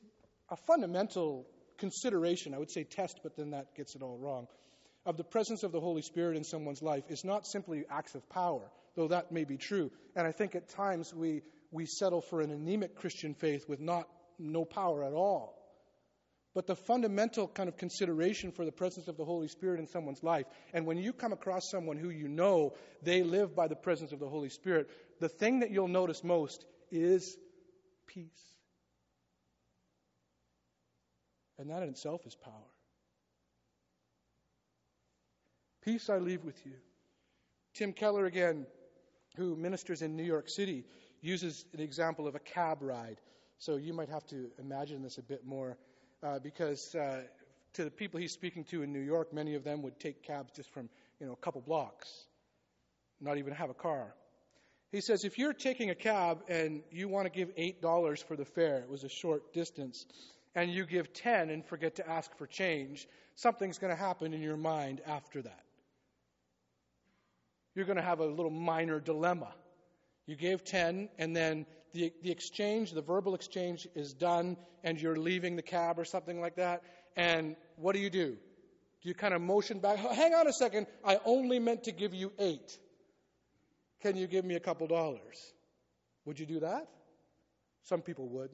a 0.48 0.56
fundamental 0.56 1.46
consideration. 1.78 2.54
I 2.54 2.58
would 2.58 2.70
say 2.70 2.84
test, 2.84 3.20
but 3.22 3.36
then 3.36 3.50
that 3.50 3.74
gets 3.74 3.94
it 3.94 4.02
all 4.02 4.18
wrong 4.18 4.48
of 5.06 5.16
the 5.16 5.24
presence 5.24 5.62
of 5.62 5.72
the 5.72 5.80
Holy 5.80 6.02
Spirit 6.02 6.36
in 6.36 6.44
someone's 6.44 6.82
life 6.82 7.04
is 7.08 7.24
not 7.24 7.46
simply 7.46 7.84
acts 7.90 8.14
of 8.14 8.28
power, 8.28 8.70
though 8.96 9.08
that 9.08 9.32
may 9.32 9.44
be 9.44 9.56
true. 9.56 9.90
And 10.14 10.26
I 10.26 10.32
think 10.32 10.54
at 10.54 10.68
times 10.68 11.14
we, 11.14 11.42
we 11.70 11.86
settle 11.86 12.20
for 12.20 12.40
an 12.40 12.50
anemic 12.50 12.96
Christian 12.96 13.34
faith 13.34 13.68
with 13.68 13.80
not 13.80 14.08
no 14.38 14.64
power 14.64 15.04
at 15.04 15.12
all. 15.12 15.56
But 16.54 16.66
the 16.66 16.74
fundamental 16.74 17.46
kind 17.46 17.68
of 17.68 17.76
consideration 17.76 18.50
for 18.50 18.64
the 18.64 18.72
presence 18.72 19.06
of 19.06 19.16
the 19.16 19.24
Holy 19.24 19.46
Spirit 19.46 19.78
in 19.78 19.86
someone's 19.86 20.22
life, 20.22 20.46
and 20.72 20.84
when 20.84 20.98
you 20.98 21.12
come 21.12 21.32
across 21.32 21.70
someone 21.70 21.96
who 21.96 22.10
you 22.10 22.26
know 22.26 22.74
they 23.02 23.22
live 23.22 23.54
by 23.54 23.68
the 23.68 23.76
presence 23.76 24.10
of 24.10 24.18
the 24.18 24.28
Holy 24.28 24.48
Spirit, 24.48 24.90
the 25.20 25.28
thing 25.28 25.60
that 25.60 25.70
you'll 25.70 25.88
notice 25.88 26.24
most 26.24 26.64
is 26.90 27.36
peace. 28.06 28.56
And 31.58 31.70
that 31.70 31.82
in 31.82 31.90
itself 31.90 32.26
is 32.26 32.34
power. 32.34 32.54
Peace 35.84 36.10
I 36.10 36.18
leave 36.18 36.44
with 36.44 36.64
you. 36.66 36.72
Tim 37.74 37.92
Keller, 37.92 38.26
again, 38.26 38.66
who 39.36 39.56
ministers 39.56 40.02
in 40.02 40.16
New 40.16 40.24
York 40.24 40.48
City, 40.48 40.84
uses 41.20 41.64
an 41.72 41.80
example 41.80 42.26
of 42.26 42.34
a 42.34 42.40
cab 42.40 42.78
ride. 42.80 43.20
So 43.58 43.76
you 43.76 43.92
might 43.92 44.08
have 44.08 44.26
to 44.28 44.50
imagine 44.58 45.02
this 45.02 45.18
a 45.18 45.22
bit 45.22 45.44
more 45.44 45.78
uh, 46.22 46.38
because 46.38 46.94
uh, 46.94 47.22
to 47.74 47.84
the 47.84 47.90
people 47.90 48.20
he's 48.20 48.32
speaking 48.32 48.64
to 48.64 48.82
in 48.82 48.92
New 48.92 49.00
York, 49.00 49.32
many 49.32 49.54
of 49.54 49.64
them 49.64 49.82
would 49.82 49.98
take 49.98 50.22
cabs 50.22 50.52
just 50.54 50.72
from 50.72 50.88
you 51.20 51.26
know 51.26 51.32
a 51.32 51.36
couple 51.36 51.60
blocks, 51.60 52.08
not 53.20 53.38
even 53.38 53.52
have 53.52 53.70
a 53.70 53.74
car. 53.74 54.14
He 54.92 55.00
says 55.00 55.24
if 55.24 55.38
you're 55.38 55.52
taking 55.52 55.90
a 55.90 55.94
cab 55.94 56.40
and 56.48 56.82
you 56.90 57.08
want 57.08 57.26
to 57.26 57.30
give 57.30 57.50
eight 57.56 57.80
dollars 57.80 58.22
for 58.22 58.36
the 58.36 58.44
fare, 58.44 58.78
it 58.78 58.88
was 58.88 59.04
a 59.04 59.08
short 59.08 59.52
distance, 59.52 60.06
and 60.54 60.70
you 60.70 60.86
give 60.86 61.12
ten 61.12 61.50
and 61.50 61.64
forget 61.64 61.96
to 61.96 62.08
ask 62.08 62.36
for 62.36 62.46
change, 62.46 63.06
something's 63.36 63.78
going 63.78 63.94
to 63.94 64.00
happen 64.00 64.34
in 64.34 64.42
your 64.42 64.56
mind 64.56 65.00
after 65.06 65.42
that 65.42 65.64
you're 67.74 67.86
going 67.86 67.96
to 67.96 68.02
have 68.02 68.20
a 68.20 68.26
little 68.26 68.50
minor 68.50 69.00
dilemma. 69.00 69.48
You 70.26 70.36
gave 70.36 70.64
10, 70.64 71.08
and 71.18 71.34
then 71.34 71.66
the, 71.92 72.12
the 72.22 72.30
exchange, 72.30 72.92
the 72.92 73.02
verbal 73.02 73.34
exchange 73.34 73.86
is 73.94 74.12
done, 74.12 74.56
and 74.84 75.00
you're 75.00 75.16
leaving 75.16 75.56
the 75.56 75.62
cab 75.62 75.98
or 75.98 76.04
something 76.04 76.40
like 76.40 76.56
that. 76.56 76.82
And 77.16 77.56
what 77.76 77.94
do 77.94 78.00
you 78.00 78.10
do? 78.10 78.36
Do 79.02 79.08
you 79.08 79.14
kind 79.14 79.34
of 79.34 79.40
motion 79.40 79.78
back? 79.78 79.98
Hang 79.98 80.34
on 80.34 80.46
a 80.46 80.52
second. 80.52 80.86
I 81.04 81.18
only 81.24 81.58
meant 81.58 81.84
to 81.84 81.92
give 81.92 82.14
you 82.14 82.32
eight. 82.38 82.78
Can 84.02 84.16
you 84.16 84.26
give 84.26 84.44
me 84.44 84.54
a 84.54 84.60
couple 84.60 84.86
dollars? 84.86 85.52
Would 86.24 86.38
you 86.38 86.46
do 86.46 86.60
that? 86.60 86.88
Some 87.82 88.02
people 88.02 88.28
would. 88.28 88.50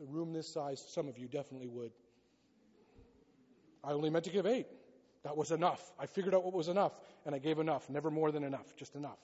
A 0.00 0.04
room 0.04 0.32
this 0.32 0.52
size, 0.52 0.84
some 0.88 1.08
of 1.08 1.18
you 1.18 1.26
definitely 1.26 1.68
would. 1.68 1.90
I 3.82 3.92
only 3.92 4.10
meant 4.10 4.24
to 4.26 4.30
give 4.30 4.46
eight. 4.46 4.66
That 5.24 5.36
was 5.36 5.50
enough. 5.50 5.82
I 5.98 6.06
figured 6.06 6.34
out 6.34 6.44
what 6.44 6.54
was 6.54 6.68
enough, 6.68 6.92
and 7.26 7.34
I 7.34 7.38
gave 7.38 7.58
enough. 7.58 7.90
Never 7.90 8.10
more 8.10 8.30
than 8.30 8.44
enough, 8.44 8.76
just 8.76 8.94
enough. 8.94 9.18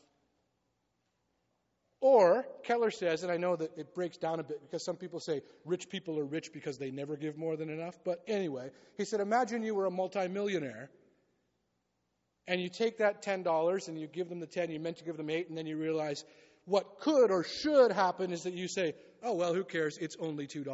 Or, 2.07 2.47
Keller 2.65 2.91
says, 2.91 3.23
and 3.23 3.33
I 3.33 3.39
know 3.39 3.57
that 3.57 3.79
it 3.79 3.95
breaks 3.95 4.19
down 4.19 4.39
a 4.39 4.43
bit 4.43 4.61
because 4.61 4.85
some 4.85 4.97
people 4.97 5.21
say 5.21 5.41
rich 5.65 5.89
people 5.89 6.19
are 6.19 6.25
rich 6.25 6.53
because 6.53 6.77
they 6.77 6.91
never 6.91 7.17
give 7.17 7.39
more 7.39 7.57
than 7.57 7.71
enough. 7.71 7.99
But 8.05 8.23
anyway, 8.29 8.73
he 8.99 9.07
said, 9.07 9.21
imagine 9.21 9.63
you 9.63 9.75
were 9.75 9.87
a 9.87 9.91
multimillionaire 9.91 10.91
and 12.47 12.61
you 12.61 12.69
take 12.69 12.99
that 12.99 13.23
$10 13.23 13.89
and 13.89 13.99
you 13.99 14.07
give 14.07 14.29
them 14.29 14.39
the 14.39 14.47
10, 14.47 14.71
you 14.71 14.81
meant 14.81 14.99
to 14.99 15.05
give 15.05 15.17
them 15.17 15.31
8, 15.31 15.49
and 15.49 15.57
then 15.57 15.65
you 15.65 15.79
realize 15.79 16.27
what 16.67 17.01
could 17.01 17.31
or 17.31 17.43
should 17.43 17.91
happen 17.91 18.33
is 18.33 18.43
that 18.43 18.53
you 18.53 18.69
say, 18.69 18.95
oh, 19.23 19.33
well, 19.33 19.55
who 19.55 19.65
cares? 19.65 19.97
It's 19.97 20.19
only 20.21 20.47
$2. 20.47 20.67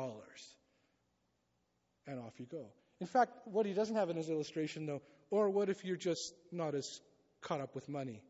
And 2.08 2.18
off 2.18 2.40
you 2.40 2.46
go. 2.46 2.66
In 3.00 3.06
fact, 3.06 3.34
what 3.44 3.66
he 3.66 3.72
doesn't 3.72 3.94
have 3.94 4.10
in 4.10 4.16
his 4.16 4.30
illustration, 4.30 4.84
though, 4.84 5.02
or 5.30 5.48
what 5.48 5.68
if 5.68 5.84
you're 5.84 5.94
just 5.94 6.34
not 6.50 6.74
as 6.74 7.00
caught 7.40 7.60
up 7.60 7.76
with 7.76 7.88
money 7.88 8.20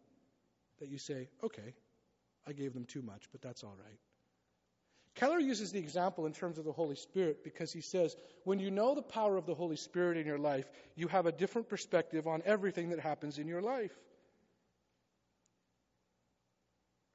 that 0.80 0.90
you 0.90 0.98
say, 0.98 1.30
okay, 1.42 1.72
I 2.50 2.52
gave 2.52 2.74
them 2.74 2.84
too 2.84 3.00
much, 3.00 3.28
but 3.30 3.40
that's 3.40 3.62
all 3.62 3.76
right. 3.78 3.98
Keller 5.14 5.38
uses 5.38 5.70
the 5.70 5.78
example 5.78 6.26
in 6.26 6.32
terms 6.32 6.58
of 6.58 6.64
the 6.64 6.72
Holy 6.72 6.96
Spirit 6.96 7.44
because 7.44 7.72
he 7.72 7.80
says, 7.80 8.16
when 8.44 8.58
you 8.58 8.70
know 8.70 8.94
the 8.94 9.02
power 9.02 9.36
of 9.36 9.46
the 9.46 9.54
Holy 9.54 9.76
Spirit 9.76 10.16
in 10.16 10.26
your 10.26 10.38
life, 10.38 10.68
you 10.96 11.08
have 11.08 11.26
a 11.26 11.32
different 11.32 11.68
perspective 11.68 12.26
on 12.26 12.42
everything 12.44 12.90
that 12.90 12.98
happens 12.98 13.38
in 13.38 13.46
your 13.46 13.62
life. 13.62 13.92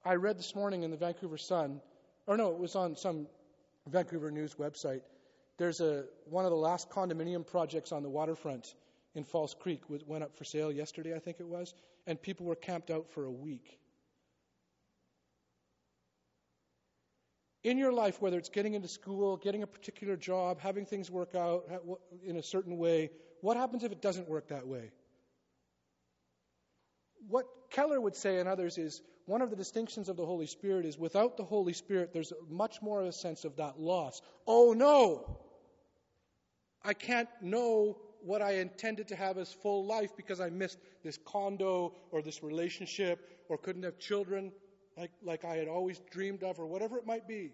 I 0.06 0.16
read 0.16 0.38
this 0.38 0.56
morning 0.56 0.84
in 0.84 0.92
the 0.92 0.98
Vancouver 0.98 1.38
Sun, 1.38 1.82
or 2.28 2.38
no, 2.38 2.52
it 2.52 2.60
was 2.60 2.76
on 2.76 2.96
some 2.96 3.28
Vancouver 3.88 4.32
News 4.32 4.56
website. 4.56 5.02
There's 5.58 5.82
a 5.82 6.06
one 6.30 6.46
of 6.46 6.52
the 6.52 6.58
last 6.58 6.90
condominium 6.90 7.46
projects 7.46 7.92
on 7.92 8.04
the 8.04 8.10
waterfront 8.10 8.74
in 9.16 9.24
False 9.24 9.54
Creek 9.54 9.82
went 9.90 10.24
up 10.24 10.38
for 10.38 10.44
sale 10.44 10.72
yesterday, 10.72 11.16
I 11.16 11.20
think 11.20 11.40
it 11.40 11.48
was, 11.48 11.74
and 12.06 12.22
people 12.22 12.46
were 12.46 12.56
camped 12.56 12.92
out 12.92 13.10
for 13.10 13.26
a 13.26 13.32
week. 13.32 13.80
In 17.66 17.80
your 17.80 17.92
life, 17.92 18.22
whether 18.22 18.38
it's 18.38 18.50
getting 18.50 18.76
into 18.76 18.88
school, 18.88 19.38
getting 19.38 19.64
a 19.64 19.68
particular 19.68 20.16
job, 20.16 20.60
having 20.62 20.86
things 20.86 21.10
work 21.10 21.34
out 21.34 21.66
in 22.24 22.38
a 22.38 22.44
certain 22.44 22.78
way, 22.78 23.10
what 23.42 23.58
happens 23.58 23.84
if 23.84 23.92
it 23.92 24.04
doesn't 24.04 24.30
work 24.30 24.50
that 24.50 24.68
way? 24.68 24.92
What 27.28 27.48
Keller 27.72 28.00
would 28.00 28.16
say 28.16 28.38
and 28.38 28.48
others 28.48 28.78
is 28.78 29.02
one 29.26 29.42
of 29.42 29.50
the 29.50 29.56
distinctions 29.56 30.10
of 30.10 30.16
the 30.16 30.26
Holy 30.26 30.46
Spirit 30.46 30.86
is 30.86 31.00
without 31.00 31.38
the 31.38 31.44
Holy 31.44 31.74
Spirit, 31.74 32.14
there's 32.14 32.32
much 32.48 32.84
more 32.84 33.02
of 33.02 33.08
a 33.08 33.12
sense 33.12 33.46
of 33.46 33.56
that 33.56 33.80
loss. 33.80 34.22
Oh 34.46 34.74
no! 34.74 35.40
I 36.84 36.94
can't 36.94 37.30
know 37.42 37.98
what 38.22 38.44
I 38.44 38.58
intended 38.58 39.08
to 39.08 39.16
have 39.16 39.40
as 39.40 39.52
full 39.52 39.88
life 39.88 40.16
because 40.16 40.40
I 40.40 40.52
missed 40.52 40.78
this 41.04 41.18
condo 41.26 41.96
or 42.12 42.22
this 42.22 42.44
relationship 42.44 43.28
or 43.50 43.58
couldn't 43.58 43.84
have 43.84 43.98
children 43.98 44.52
like, 44.98 45.12
like 45.24 45.46
I 45.46 45.56
had 45.56 45.68
always 45.68 46.00
dreamed 46.12 46.44
of, 46.44 46.60
or 46.60 46.66
whatever 46.66 46.98
it 46.98 47.06
might 47.06 47.28
be. 47.28 47.52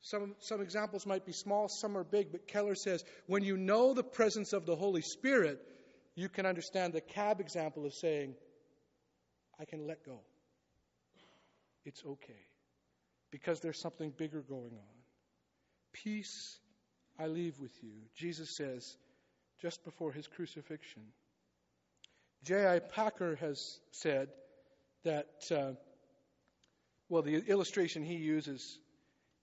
Some, 0.00 0.36
some 0.38 0.60
examples 0.60 1.06
might 1.06 1.26
be 1.26 1.32
small, 1.32 1.68
some 1.68 1.96
are 1.96 2.04
big, 2.04 2.30
but 2.30 2.46
Keller 2.46 2.74
says 2.74 3.04
when 3.26 3.42
you 3.42 3.56
know 3.56 3.94
the 3.94 4.04
presence 4.04 4.52
of 4.52 4.64
the 4.64 4.76
Holy 4.76 5.02
Spirit, 5.02 5.60
you 6.14 6.28
can 6.28 6.46
understand 6.46 6.92
the 6.92 7.00
cab 7.00 7.40
example 7.40 7.84
of 7.84 7.92
saying, 7.92 8.34
I 9.60 9.64
can 9.64 9.86
let 9.86 10.04
go. 10.04 10.20
It's 11.84 12.02
okay. 12.04 12.46
Because 13.30 13.60
there's 13.60 13.80
something 13.80 14.10
bigger 14.16 14.40
going 14.40 14.72
on. 14.72 14.96
Peace 15.92 16.58
I 17.18 17.26
leave 17.26 17.58
with 17.58 17.72
you, 17.82 17.90
Jesus 18.14 18.56
says 18.56 18.96
just 19.60 19.84
before 19.84 20.12
his 20.12 20.26
crucifixion. 20.26 21.02
J.I. 22.44 22.78
Packer 22.78 23.36
has 23.36 23.80
said, 23.90 24.28
that, 25.04 25.26
uh, 25.50 25.72
well, 27.08 27.22
the 27.22 27.36
illustration 27.48 28.04
he 28.04 28.16
uses 28.16 28.78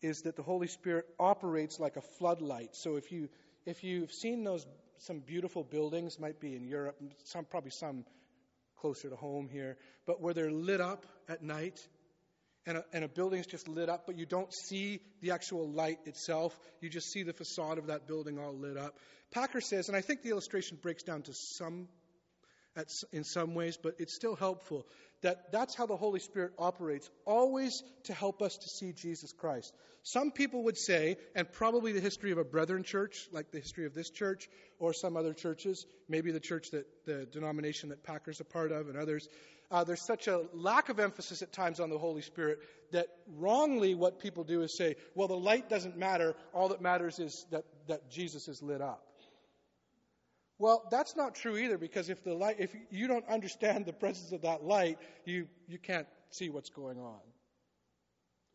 is 0.01 0.21
that 0.21 0.35
the 0.35 0.43
Holy 0.43 0.67
Spirit 0.67 1.05
operates 1.19 1.79
like 1.79 1.95
a 1.95 2.01
floodlight. 2.01 2.75
So 2.75 2.95
if 2.95 3.11
you 3.11 3.29
if 3.65 3.83
you've 3.83 4.11
seen 4.11 4.43
those 4.43 4.65
some 4.99 5.19
beautiful 5.19 5.63
buildings, 5.63 6.19
might 6.19 6.39
be 6.39 6.55
in 6.55 6.63
Europe, 6.63 6.95
some 7.25 7.45
probably 7.45 7.71
some 7.71 8.05
closer 8.77 9.09
to 9.09 9.15
home 9.15 9.49
here, 9.51 9.77
but 10.05 10.21
where 10.21 10.33
they're 10.33 10.51
lit 10.51 10.81
up 10.81 11.05
at 11.27 11.41
night, 11.41 11.79
and 12.65 12.77
a, 12.77 12.85
and 12.93 13.03
a 13.03 13.07
building's 13.07 13.47
just 13.47 13.67
lit 13.67 13.89
up, 13.89 14.05
but 14.05 14.17
you 14.17 14.25
don't 14.25 14.53
see 14.53 14.99
the 15.21 15.31
actual 15.31 15.67
light 15.69 15.99
itself. 16.05 16.57
You 16.81 16.89
just 16.89 17.11
see 17.11 17.23
the 17.23 17.33
facade 17.33 17.77
of 17.77 17.87
that 17.87 18.07
building 18.07 18.39
all 18.39 18.55
lit 18.55 18.77
up. 18.77 18.97
Packer 19.31 19.61
says, 19.61 19.87
and 19.87 19.97
I 19.97 20.01
think 20.01 20.21
the 20.21 20.29
illustration 20.29 20.77
breaks 20.81 21.03
down 21.03 21.23
to 21.23 21.33
some 21.33 21.87
at, 22.75 22.87
in 23.11 23.23
some 23.23 23.55
ways, 23.55 23.77
but 23.81 23.95
it's 23.99 24.15
still 24.15 24.35
helpful 24.35 24.85
that 25.21 25.51
that's 25.51 25.73
how 25.73 25.85
the 25.85 25.95
Holy 25.95 26.19
Spirit 26.19 26.51
operates, 26.59 27.09
always 27.25 27.81
to 28.03 28.13
help 28.13 28.41
us 28.41 28.57
to 28.57 28.69
see 28.69 28.93
Jesus 28.93 29.33
Christ. 29.33 29.73
Some 30.03 30.29
people 30.29 30.65
would 30.65 30.77
say, 30.77 31.17
and 31.35 31.51
probably 31.51 31.93
the 31.93 31.99
history 31.99 32.31
of 32.31 32.37
a 32.37 32.43
brethren 32.43 32.83
church, 32.83 33.27
like 33.31 33.49
the 33.49 33.57
history 33.59 33.87
of 33.87 33.95
this 33.95 34.11
church 34.11 34.47
or 34.77 34.93
some 34.93 35.17
other 35.17 35.33
churches, 35.33 35.87
maybe 36.07 36.31
the 36.31 36.39
church 36.39 36.69
that 36.71 36.85
the 37.05 37.25
denomination 37.25 37.89
that 37.89 38.03
Packer's 38.03 38.39
a 38.39 38.43
part 38.43 38.71
of 38.71 38.87
and 38.87 38.97
others, 38.97 39.27
uh, 39.71 39.83
there's 39.83 40.05
such 40.05 40.27
a 40.27 40.43
lack 40.53 40.89
of 40.89 40.99
emphasis 40.99 41.41
at 41.41 41.51
times 41.51 41.79
on 41.79 41.89
the 41.89 41.97
Holy 41.97 42.21
Spirit 42.21 42.59
that 42.91 43.07
wrongly 43.35 43.95
what 43.95 44.19
people 44.19 44.43
do 44.43 44.61
is 44.61 44.77
say, 44.77 44.95
well, 45.15 45.27
the 45.27 45.35
light 45.35 45.69
doesn't 45.69 45.97
matter. 45.97 46.35
All 46.53 46.69
that 46.69 46.81
matters 46.81 47.17
is 47.17 47.47
that, 47.49 47.63
that 47.87 48.11
Jesus 48.11 48.47
is 48.47 48.61
lit 48.61 48.81
up. 48.81 49.03
Well, 50.57 50.87
that's 50.89 51.15
not 51.15 51.35
true 51.35 51.57
either 51.57 51.77
because 51.77 52.09
if 52.09 52.23
the 52.23 52.33
light, 52.33 52.57
if 52.59 52.73
you 52.89 53.07
don't 53.07 53.27
understand 53.27 53.85
the 53.85 53.93
presence 53.93 54.31
of 54.31 54.43
that 54.43 54.63
light, 54.63 54.97
you, 55.25 55.47
you 55.67 55.77
can't 55.77 56.07
see 56.29 56.49
what's 56.49 56.69
going 56.69 56.97
on. 56.97 57.19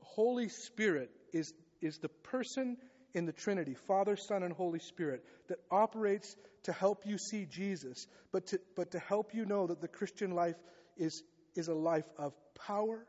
Holy 0.00 0.48
Spirit 0.48 1.10
is, 1.32 1.52
is 1.82 1.98
the 1.98 2.08
person 2.08 2.78
in 3.12 3.26
the 3.26 3.32
Trinity, 3.32 3.74
Father, 3.74 4.16
Son, 4.16 4.42
and 4.42 4.52
Holy 4.52 4.78
Spirit, 4.78 5.24
that 5.48 5.58
operates 5.70 6.36
to 6.62 6.72
help 6.72 7.04
you 7.04 7.18
see 7.18 7.44
Jesus, 7.44 8.06
but 8.32 8.46
to, 8.48 8.60
but 8.76 8.92
to 8.92 8.98
help 8.98 9.34
you 9.34 9.44
know 9.44 9.66
that 9.66 9.80
the 9.80 9.88
Christian 9.88 10.30
life 10.30 10.56
is, 10.96 11.22
is 11.54 11.68
a 11.68 11.74
life 11.74 12.08
of 12.18 12.32
power, 12.66 13.04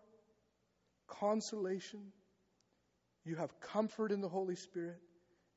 consolation. 1.07 2.11
You 3.23 3.35
have 3.35 3.59
comfort 3.61 4.11
in 4.11 4.21
the 4.21 4.29
Holy 4.29 4.55
Spirit. 4.55 4.99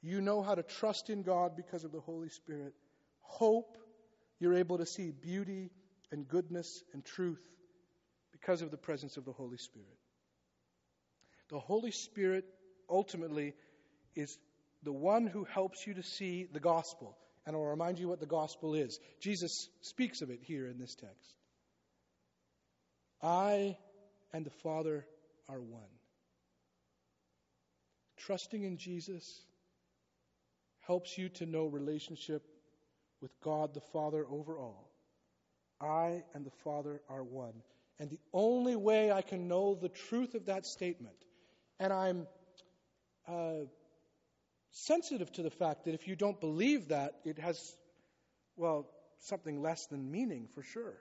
You 0.03 0.21
know 0.21 0.43
how 0.43 0.55
to 0.55 0.63
trust 0.63 1.09
in 1.09 1.23
God 1.23 1.57
because 1.57 1.85
of 1.85 1.93
the 1.93 2.01
Holy 2.01 2.29
Spirit 2.29 2.75
hope, 3.25 3.77
you're 4.39 4.55
able 4.55 4.79
to 4.79 4.87
see 4.87 5.11
beauty 5.11 5.71
and 6.11 6.29
goodness 6.29 6.83
and 6.93 7.05
truth 7.05 7.43
because 8.33 8.63
of 8.63 8.71
the 8.71 8.77
presence 8.77 9.17
of 9.17 9.25
the 9.25 9.33
Holy 9.33 9.59
Spirit. 9.59 9.99
The 11.51 11.59
Holy 11.59 11.91
Spirit 11.91 12.45
ultimately 12.89 13.55
is 14.15 14.39
the 14.83 14.93
one 14.93 15.27
who 15.27 15.45
helps 15.45 15.87
you 15.87 15.95
to 15.95 16.03
see 16.03 16.47
the 16.53 16.61
gospel. 16.61 17.17
And 17.47 17.55
I'll 17.57 17.63
remind 17.63 17.99
you 17.99 18.09
what 18.09 18.21
the 18.21 18.27
gospel 18.27 18.75
is. 18.75 18.99
Jesus 19.21 19.69
speaks 19.83 20.23
of 20.23 20.31
it 20.31 20.41
here 20.43 20.67
in 20.67 20.79
this 20.79 20.95
text. 20.95 21.35
I 23.23 23.77
and 24.33 24.45
the 24.45 24.51
Father 24.63 25.07
are 25.49 25.61
one. 25.61 25.83
Trusting 28.19 28.63
in 28.63 28.79
Jesus 28.79 29.43
helps 30.87 31.17
you 31.19 31.29
to 31.31 31.47
know 31.47 31.67
relationship 31.67 32.43
with 33.25 33.41
God 33.41 33.73
the 33.73 33.81
Father 33.81 34.27
over 34.31 34.59
all. 34.59 34.91
I 35.81 36.25
and 36.35 36.45
the 36.45 36.51
Father 36.63 37.01
are 37.09 37.25
one. 37.25 37.55
And 37.99 38.11
the 38.11 38.21
only 38.35 38.77
way 38.77 39.11
I 39.11 39.23
can 39.23 39.49
know 39.49 39.75
the 39.75 39.89
truth 39.89 40.35
of 40.35 40.45
that 40.45 40.67
statement, 40.67 41.17
and 41.81 41.91
I'm 41.91 42.27
uh, 43.27 43.65
sensitive 44.73 45.33
to 45.33 45.43
the 45.43 45.51
fact 45.51 45.87
that 45.87 45.95
if 45.95 46.07
you 46.07 46.17
don't 46.17 46.39
believe 46.39 46.89
that, 46.89 47.15
it 47.25 47.39
has, 47.39 47.75
well, 48.57 48.91
something 49.21 49.63
less 49.63 49.87
than 49.87 50.11
meaning 50.11 50.47
for 50.55 50.63
sure. 50.63 50.99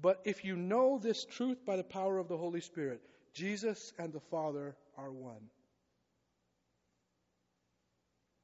But 0.00 0.20
if 0.24 0.44
you 0.44 0.54
know 0.54 0.98
this 0.98 1.24
truth 1.24 1.66
by 1.66 1.74
the 1.74 1.82
power 1.82 2.18
of 2.18 2.28
the 2.28 2.36
Holy 2.36 2.60
Spirit, 2.60 3.00
Jesus 3.34 3.92
and 3.98 4.12
the 4.12 4.20
Father 4.20 4.76
are 4.96 5.10
one. 5.10 5.50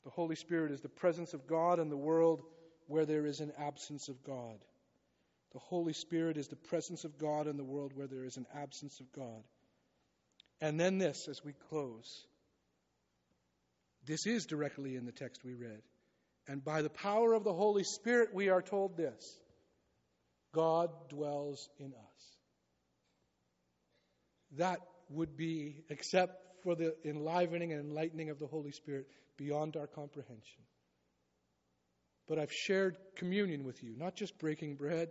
The 0.09 0.15
Holy 0.15 0.37
Spirit 0.37 0.73
is 0.73 0.81
the 0.81 0.89
presence 0.89 1.35
of 1.35 1.47
God 1.47 1.79
in 1.79 1.91
the 1.91 1.97
world 1.97 2.41
where 2.87 3.05
there 3.05 3.27
is 3.27 3.41
an 3.41 3.53
absence 3.59 4.09
of 4.09 4.25
God. 4.25 4.57
The 5.53 5.59
Holy 5.59 5.93
Spirit 5.93 6.39
is 6.39 6.49
the 6.49 6.57
presence 6.57 7.05
of 7.05 7.19
God 7.19 7.47
in 7.47 7.59
the 7.59 7.63
world 7.63 7.93
where 7.95 8.07
there 8.07 8.25
is 8.25 8.39
an 8.39 8.47
absence 8.57 9.01
of 9.01 9.13
God. 9.13 9.45
And 10.63 10.81
then 10.81 10.97
this, 10.97 11.29
as 11.29 11.45
we 11.45 11.53
close. 11.69 12.25
This 14.07 14.27
is 14.27 14.47
directly 14.47 14.97
in 14.97 15.05
the 15.05 15.13
text 15.13 15.45
we 15.45 15.53
read. 15.53 15.83
And 16.47 16.65
by 16.65 16.81
the 16.81 16.89
power 16.89 17.35
of 17.35 17.45
the 17.45 17.53
Holy 17.53 17.85
Spirit, 17.85 18.31
we 18.33 18.49
are 18.49 18.63
told 18.63 18.97
this 18.97 19.39
God 20.55 20.89
dwells 21.11 21.69
in 21.79 21.89
us. 21.89 22.37
That 24.57 24.81
would 25.11 25.37
be, 25.37 25.85
except 25.91 26.63
for 26.63 26.75
the 26.75 26.95
enlivening 27.05 27.75
and 27.75 27.83
enlightening 27.83 28.31
of 28.31 28.39
the 28.39 28.47
Holy 28.47 28.73
Spirit, 28.73 29.07
beyond 29.39 29.77
our 29.77 29.87
comprehension. 29.87 30.63
But 32.29 32.39
I've 32.39 32.53
shared 32.53 32.99
communion 33.17 33.65
with 33.65 33.83
you, 33.83 33.95
not 33.97 34.15
just 34.15 34.39
breaking 34.39 34.75
bread, 34.75 35.09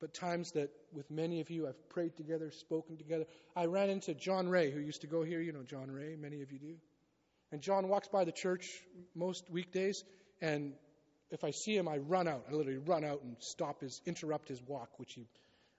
but 0.00 0.12
times 0.14 0.50
that 0.52 0.70
with 0.92 1.08
many 1.10 1.40
of 1.40 1.50
you 1.50 1.68
I've 1.68 1.88
prayed 1.90 2.16
together, 2.16 2.50
spoken 2.50 2.96
together. 2.96 3.26
I 3.54 3.66
ran 3.66 3.90
into 3.90 4.14
John 4.14 4.48
Ray, 4.48 4.72
who 4.72 4.80
used 4.80 5.02
to 5.02 5.06
go 5.06 5.22
here. 5.22 5.40
You 5.40 5.52
know 5.52 5.62
John 5.62 5.90
Ray, 5.90 6.16
many 6.18 6.42
of 6.42 6.50
you 6.50 6.58
do. 6.58 6.74
And 7.52 7.60
John 7.60 7.88
walks 7.88 8.08
by 8.08 8.24
the 8.24 8.32
church 8.32 8.68
most 9.14 9.44
weekdays, 9.50 10.02
and 10.40 10.72
if 11.30 11.44
I 11.44 11.50
see 11.50 11.76
him, 11.76 11.86
I 11.86 11.98
run 11.98 12.26
out. 12.26 12.46
I 12.50 12.54
literally 12.54 12.78
run 12.78 13.04
out 13.04 13.22
and 13.22 13.36
stop 13.38 13.82
his, 13.82 14.00
interrupt 14.06 14.48
his 14.48 14.60
walk, 14.62 14.98
which 14.98 15.12
he, 15.14 15.26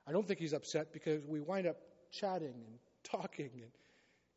I 0.08 0.12
don't 0.12 0.28
think 0.28 0.40
he's 0.40 0.54
upset 0.54 0.94
because 0.94 1.26
we 1.26 1.42
wind 1.42 1.68
up 1.68 1.78
chatting 2.12 2.54
and 2.54 2.80
talking. 3.04 3.50
And, 3.54 3.72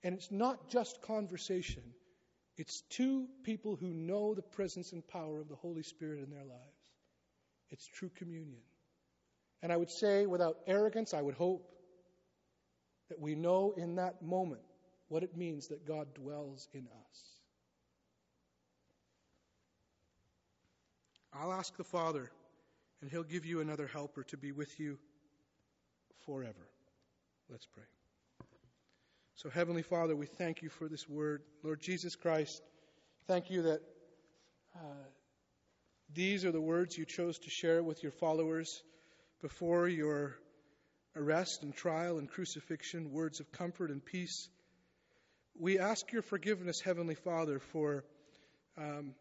and 0.02 0.14
it's 0.14 0.30
not 0.30 0.70
just 0.70 1.02
conversation, 1.02 1.82
it's 2.56 2.82
two 2.82 3.26
people 3.42 3.76
who 3.76 3.92
know 3.92 4.34
the 4.34 4.42
presence 4.42 4.92
and 4.92 5.06
power 5.08 5.40
of 5.40 5.48
the 5.48 5.56
Holy 5.56 5.82
Spirit 5.82 6.22
in 6.22 6.30
their 6.30 6.44
lives. 6.44 6.92
It's 7.70 7.86
true 7.86 8.10
communion. 8.16 8.60
And 9.62 9.72
I 9.72 9.76
would 9.76 9.90
say, 9.90 10.26
without 10.26 10.58
arrogance, 10.66 11.14
I 11.14 11.22
would 11.22 11.34
hope 11.34 11.68
that 13.08 13.20
we 13.20 13.34
know 13.34 13.74
in 13.76 13.96
that 13.96 14.22
moment 14.22 14.62
what 15.08 15.22
it 15.22 15.36
means 15.36 15.68
that 15.68 15.86
God 15.86 16.14
dwells 16.14 16.68
in 16.72 16.86
us. 16.86 17.20
I'll 21.32 21.52
ask 21.52 21.76
the 21.76 21.84
Father, 21.84 22.30
and 23.00 23.10
He'll 23.10 23.24
give 23.24 23.44
you 23.44 23.60
another 23.60 23.88
helper 23.88 24.22
to 24.24 24.36
be 24.36 24.52
with 24.52 24.78
you 24.78 24.98
forever. 26.24 26.68
Let's 27.50 27.66
pray. 27.66 27.84
So, 29.36 29.50
Heavenly 29.50 29.82
Father, 29.82 30.14
we 30.14 30.26
thank 30.26 30.62
you 30.62 30.68
for 30.68 30.88
this 30.88 31.08
word. 31.08 31.42
Lord 31.64 31.80
Jesus 31.80 32.14
Christ, 32.14 32.62
thank 33.26 33.50
you 33.50 33.62
that 33.62 33.80
uh, 34.76 35.08
these 36.14 36.44
are 36.44 36.52
the 36.52 36.60
words 36.60 36.96
you 36.96 37.04
chose 37.04 37.40
to 37.40 37.50
share 37.50 37.82
with 37.82 38.00
your 38.00 38.12
followers 38.12 38.80
before 39.42 39.88
your 39.88 40.36
arrest 41.16 41.64
and 41.64 41.74
trial 41.74 42.18
and 42.18 42.30
crucifixion, 42.30 43.10
words 43.10 43.40
of 43.40 43.50
comfort 43.50 43.90
and 43.90 44.04
peace. 44.04 44.48
We 45.58 45.80
ask 45.80 46.12
your 46.12 46.22
forgiveness, 46.22 46.80
Heavenly 46.80 47.16
Father, 47.16 47.58
for 47.58 48.04
um, 48.78 49.16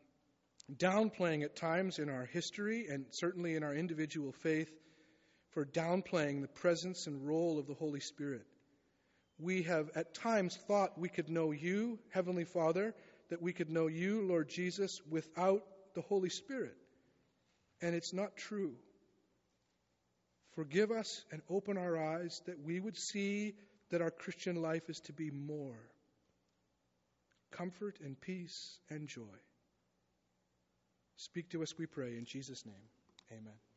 downplaying 0.71 1.43
at 1.43 1.55
times 1.55 1.97
in 1.97 2.09
our 2.09 2.25
history 2.25 2.85
and 2.87 3.05
certainly 3.09 3.55
in 3.55 3.63
our 3.63 3.73
individual 3.73 4.31
faith, 4.31 4.71
for 5.53 5.65
downplaying 5.65 6.41
the 6.41 6.47
presence 6.47 7.07
and 7.07 7.27
role 7.27 7.57
of 7.57 7.65
the 7.65 7.73
Holy 7.73 7.99
Spirit 7.99 8.45
we 9.39 9.63
have 9.63 9.89
at 9.95 10.13
times 10.13 10.55
thought 10.67 10.97
we 10.97 11.09
could 11.09 11.29
know 11.29 11.51
you, 11.51 11.99
Heavenly 12.09 12.45
Father, 12.45 12.93
that 13.29 13.41
we 13.41 13.53
could 13.53 13.69
know 13.69 13.87
you, 13.87 14.21
Lord 14.21 14.49
Jesus, 14.49 15.01
without 15.09 15.63
the 15.95 16.01
Holy 16.01 16.29
Spirit. 16.29 16.75
And 17.81 17.95
it's 17.95 18.13
not 18.13 18.37
true. 18.37 18.75
Forgive 20.55 20.91
us 20.91 21.25
and 21.31 21.41
open 21.49 21.77
our 21.77 21.97
eyes 21.97 22.41
that 22.45 22.63
we 22.63 22.79
would 22.79 22.97
see 22.97 23.55
that 23.89 24.01
our 24.01 24.11
Christian 24.11 24.61
life 24.61 24.89
is 24.89 24.99
to 25.01 25.13
be 25.13 25.31
more 25.31 25.79
comfort 27.51 27.99
and 28.03 28.19
peace 28.19 28.79
and 28.89 29.07
joy. 29.07 29.21
Speak 31.17 31.49
to 31.51 31.63
us, 31.63 31.77
we 31.77 31.85
pray, 31.85 32.17
in 32.17 32.25
Jesus' 32.25 32.65
name. 32.65 32.75
Amen. 33.31 33.72